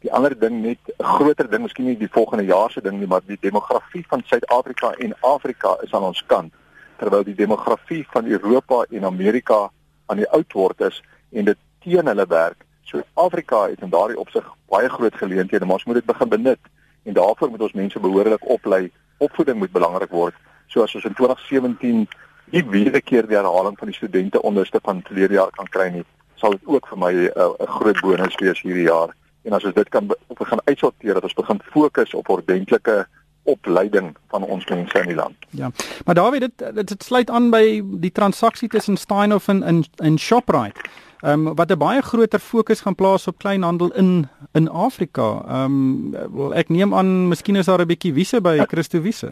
Die 0.01 0.13
ander 0.13 0.33
ding 0.33 0.63
net 0.63 0.81
'n 0.97 1.03
groter 1.03 1.49
ding, 1.49 1.61
miskien 1.61 1.85
nie 1.85 1.97
die 1.97 2.09
volgende 2.17 2.45
jaar 2.45 2.71
se 2.71 2.81
ding 2.81 2.97
nie, 2.97 3.07
maar 3.07 3.21
die 3.25 3.37
demografie 3.41 4.05
van 4.07 4.23
Suid-Afrika 4.25 4.93
en 4.97 5.13
Afrika 5.19 5.77
is 5.83 5.93
aan 5.93 6.09
ons 6.09 6.25
kant 6.25 6.53
terwyl 7.01 7.25
die 7.25 7.37
demografie 7.37 8.03
van 8.13 8.29
Europa 8.29 8.83
en 8.89 9.05
Amerika 9.09 9.69
aan 10.05 10.21
die 10.21 10.29
oud 10.29 10.53
word 10.53 10.81
is 10.85 11.01
en 11.31 11.47
dit 11.49 11.57
teen 11.81 12.07
hulle 12.11 12.25
werk. 12.29 12.65
So 12.85 13.01
Afrika 13.13 13.63
het 13.71 13.81
in 13.81 13.93
daardie 13.93 14.19
opsig 14.21 14.45
baie 14.69 14.89
groot 14.89 15.15
geleenthede, 15.17 15.65
maar 15.65 15.79
ons 15.81 15.87
moet 15.89 16.01
dit 16.01 16.09
begin 16.13 16.29
benut 16.29 16.71
en 17.03 17.17
daarvoor 17.17 17.49
moet 17.49 17.65
ons 17.67 17.77
mense 17.79 17.99
behoorlik 17.99 18.45
oplei. 18.45 18.89
Opvoeding 19.17 19.57
moet 19.57 19.73
belangrik 19.73 20.13
word. 20.13 20.37
So 20.67 20.83
as 20.85 20.93
ons 20.95 21.07
in 21.09 21.17
2017 21.17 22.05
nie 22.51 22.63
weer 22.69 23.01
keer 23.01 23.27
die 23.27 23.37
herhaling 23.37 23.77
van 23.79 23.89
die 23.89 23.97
studente 23.97 24.41
onderste 24.41 24.79
van 24.83 25.01
verlede 25.07 25.39
jaar 25.39 25.53
kan 25.57 25.69
kry 25.73 25.87
nie, 25.95 26.05
sal 26.35 26.57
dit 26.57 26.67
ook 26.67 26.87
vir 26.91 26.99
my 26.99 27.11
'n 27.13 27.31
uh, 27.35 27.67
groot 27.77 27.99
bonus 28.01 28.35
wees 28.43 28.61
hierdie 28.61 28.89
jaar. 28.89 29.15
En 29.43 29.53
as 29.53 29.65
ons 29.65 29.73
dit 29.73 29.89
kan 29.89 30.11
begin 30.37 30.61
uitsorteer 30.65 31.13
dat 31.13 31.23
ons 31.23 31.39
begin 31.41 31.61
fokus 31.73 32.13
op 32.13 32.29
ordentlike 32.29 33.07
opleiding 33.43 34.15
van 34.29 34.43
ons 34.43 34.65
mense 34.69 34.99
in 34.99 35.07
die 35.07 35.15
land. 35.15 35.35
Ja. 35.49 35.71
Maar 36.05 36.15
Dawie 36.15 36.39
dit 36.39 36.51
dit, 36.57 36.87
dit 36.87 37.03
sluit 37.03 37.29
aan 37.29 37.49
by 37.49 37.81
die 37.83 38.11
transaksie 38.11 38.69
tussen 38.69 38.97
Steinhoff 38.97 39.47
en 39.47 39.63
in 39.63 39.85
in 39.95 40.19
Shoprite. 40.19 40.81
Ehm 41.21 41.47
um, 41.47 41.55
wat 41.55 41.71
'n 41.71 41.77
baie 41.77 42.01
groter 42.01 42.39
fokus 42.39 42.81
gaan 42.81 42.95
plaas 42.95 43.27
op 43.27 43.37
kleinhandel 43.37 43.91
in 43.93 44.29
in 44.51 44.69
Afrika. 44.69 45.43
Ehm 45.47 46.13
um, 46.35 46.53
ek 46.53 46.69
neem 46.69 46.93
aan 46.93 47.27
miskien 47.27 47.55
is 47.55 47.65
daar 47.65 47.81
'n 47.81 47.87
bietjie 47.87 48.13
wiese 48.13 48.41
by 48.41 48.63
Christo 48.67 49.01
Wiese. 49.01 49.31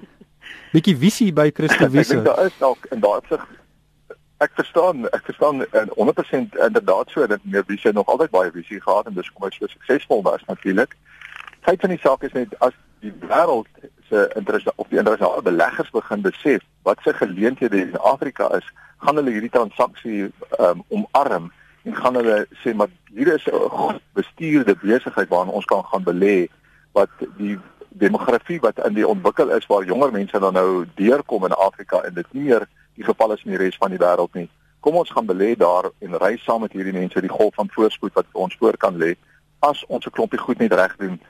bietjie 0.74 0.96
visie 0.96 1.32
by 1.32 1.50
Christo 1.54 1.88
Wiese. 1.94 2.16
Ek 2.16 2.24
dink 2.24 2.36
daar 2.36 2.46
is 2.46 2.58
dalk 2.58 2.86
in 2.90 3.00
daardie 3.00 3.30
opsig 3.30 3.48
ek 4.40 4.52
verstaan 4.56 5.04
ek 5.12 5.24
verstaan 5.28 5.64
100% 5.70 6.54
inderdaad 6.66 7.10
so 7.12 7.26
dat 7.26 7.40
meer 7.42 7.64
visie 7.66 7.92
nog 7.92 8.06
altyd 8.08 8.30
baie 8.30 8.52
visie 8.54 8.80
gehad 8.80 9.06
en 9.06 9.14
dis 9.14 9.32
kom 9.32 9.44
hy 9.44 9.50
so 9.56 9.68
suksesvol 9.68 10.22
was 10.24 10.44
natuurlik. 10.48 10.96
Feit 11.66 11.80
van 11.80 11.92
die 11.92 12.00
saak 12.00 12.24
is 12.24 12.32
net 12.32 12.54
as 12.64 12.76
die 13.00 13.12
wêreld 13.20 13.66
se 14.08 14.30
interesse 14.36 14.72
of 14.76 14.88
die 14.88 14.98
internasionale 14.98 15.42
beleggers 15.42 15.90
begin 15.90 16.22
besef 16.22 16.62
wat 16.82 16.98
se 17.02 17.12
geleenthede 17.12 17.80
in 17.80 17.98
Afrika 17.98 18.50
is, 18.56 18.66
gaan 18.98 19.16
hulle 19.16 19.30
hierdie 19.30 19.52
transaksie 19.54 20.30
um, 20.58 20.82
omarm 20.88 21.50
en 21.82 21.96
gaan 21.96 22.18
hulle 22.20 22.46
sê 22.62 22.74
maar 22.76 22.90
hier 23.14 23.34
is 23.34 23.46
'n 23.46 24.00
bestuurde 24.12 24.76
besigheid 24.82 25.28
waarna 25.28 25.52
ons 25.52 25.64
kan 25.64 25.84
gaan 25.84 26.04
belê 26.04 26.48
wat 26.92 27.10
die 27.36 27.58
demografie 27.88 28.60
wat 28.60 28.84
in 28.86 28.94
die 28.94 29.06
ontwikkel 29.06 29.50
is 29.50 29.66
waar 29.66 29.84
jonger 29.84 30.12
mense 30.12 30.38
dan 30.38 30.52
nou 30.52 30.86
deurkom 30.94 31.44
in 31.44 31.52
Afrika 31.52 32.02
en 32.02 32.14
dit 32.14 32.32
nie 32.32 32.42
meer 32.42 32.68
die 32.94 33.04
geval 33.04 33.32
is 33.32 33.44
in 33.44 33.50
die 33.50 33.58
res 33.58 33.76
van 33.76 33.90
die 33.90 33.98
wêreld 33.98 34.34
nie. 34.34 34.48
Kom 34.80 34.94
ons 34.94 35.10
gaan 35.10 35.26
belê 35.26 35.56
daar 35.56 35.90
en 35.98 36.18
ry 36.18 36.36
saam 36.36 36.60
met 36.60 36.72
hierdie 36.72 36.92
mense 36.92 37.20
die 37.20 37.32
golf 37.32 37.54
van 37.54 37.68
voorspoed 37.70 38.12
wat 38.14 38.26
ons 38.32 38.56
voor 38.56 38.76
kan 38.76 38.96
lê 38.96 39.14
as 39.58 39.84
ons 39.86 40.06
'n 40.06 40.10
klompie 40.10 40.38
goed 40.38 40.58
net 40.58 40.72
reg 40.72 40.96
doen 40.96 41.20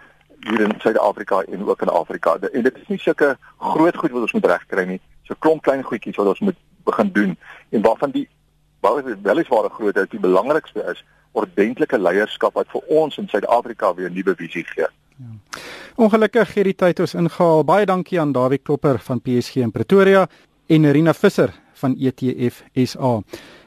hier 0.41 0.61
in 0.61 0.75
Suid-Afrika 0.79 1.43
en 1.43 1.65
ook 1.67 1.83
in 1.83 1.89
Afrika. 1.89 2.37
En 2.53 2.63
dit 2.63 2.77
is 2.77 2.89
nie 2.89 2.99
sulke 2.99 3.37
groot 3.59 3.97
goed 3.97 4.11
wat 4.11 4.23
ons 4.23 4.33
moet 4.33 4.47
regkry 4.47 4.85
nie. 4.85 5.01
So 5.23 5.35
klomp 5.39 5.63
klein 5.63 5.83
goedjies 5.83 6.17
wat 6.17 6.27
ons 6.27 6.41
moet 6.41 6.57
begin 6.85 7.13
doen 7.13 7.37
en 7.71 7.83
waarvan 7.83 8.11
die 8.11 8.29
wel 8.81 9.39
is 9.39 9.49
waar 9.49 9.65
'n 9.65 9.71
groot 9.71 9.97
is, 9.97 10.09
die 10.09 10.21
belangrikste 10.21 10.83
is 10.91 11.05
ordentlike 11.33 11.99
leierskap 11.99 12.55
wat 12.55 12.67
vir 12.69 12.81
ons 12.87 13.19
in 13.19 13.29
Suid-Afrika 13.29 13.95
weer 13.95 14.11
'n 14.11 14.15
nuwe 14.15 14.35
visie 14.35 14.65
gee. 14.65 14.87
Ja. 14.87 14.91
Ongelukkig 16.01 16.55
hierdie 16.55 16.75
tyd 16.75 17.01
ons 17.01 17.15
ingehaal. 17.15 17.65
Baie 17.65 17.87
dankie 17.87 18.21
aan 18.21 18.33
Dawie 18.33 18.59
Klopper 18.59 18.99
van 18.99 19.21
PSG 19.21 19.55
in 19.57 19.71
Pretoria 19.71 20.29
en 20.67 20.93
Rina 20.93 21.13
Visser 21.15 21.53
van 21.73 21.97
ETF 21.99 22.63
SA. 22.75 23.21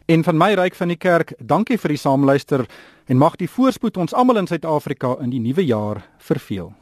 En 0.06 0.24
van 0.24 0.38
my 0.38 0.54
ryk 0.54 0.76
van 0.76 0.92
die 0.92 1.00
kerk, 1.00 1.32
dankie 1.40 1.78
vir 1.80 1.94
die 1.96 2.02
saamluister 2.02 2.66
en 3.08 3.18
mag 3.18 3.38
die 3.40 3.48
voorspoed 3.48 3.98
ons 3.98 4.14
almal 4.14 4.42
in 4.42 4.50
Suid-Afrika 4.52 5.16
in 5.24 5.32
die 5.32 5.40
nuwe 5.40 5.64
jaar 5.64 6.04
verveel. 6.20 6.74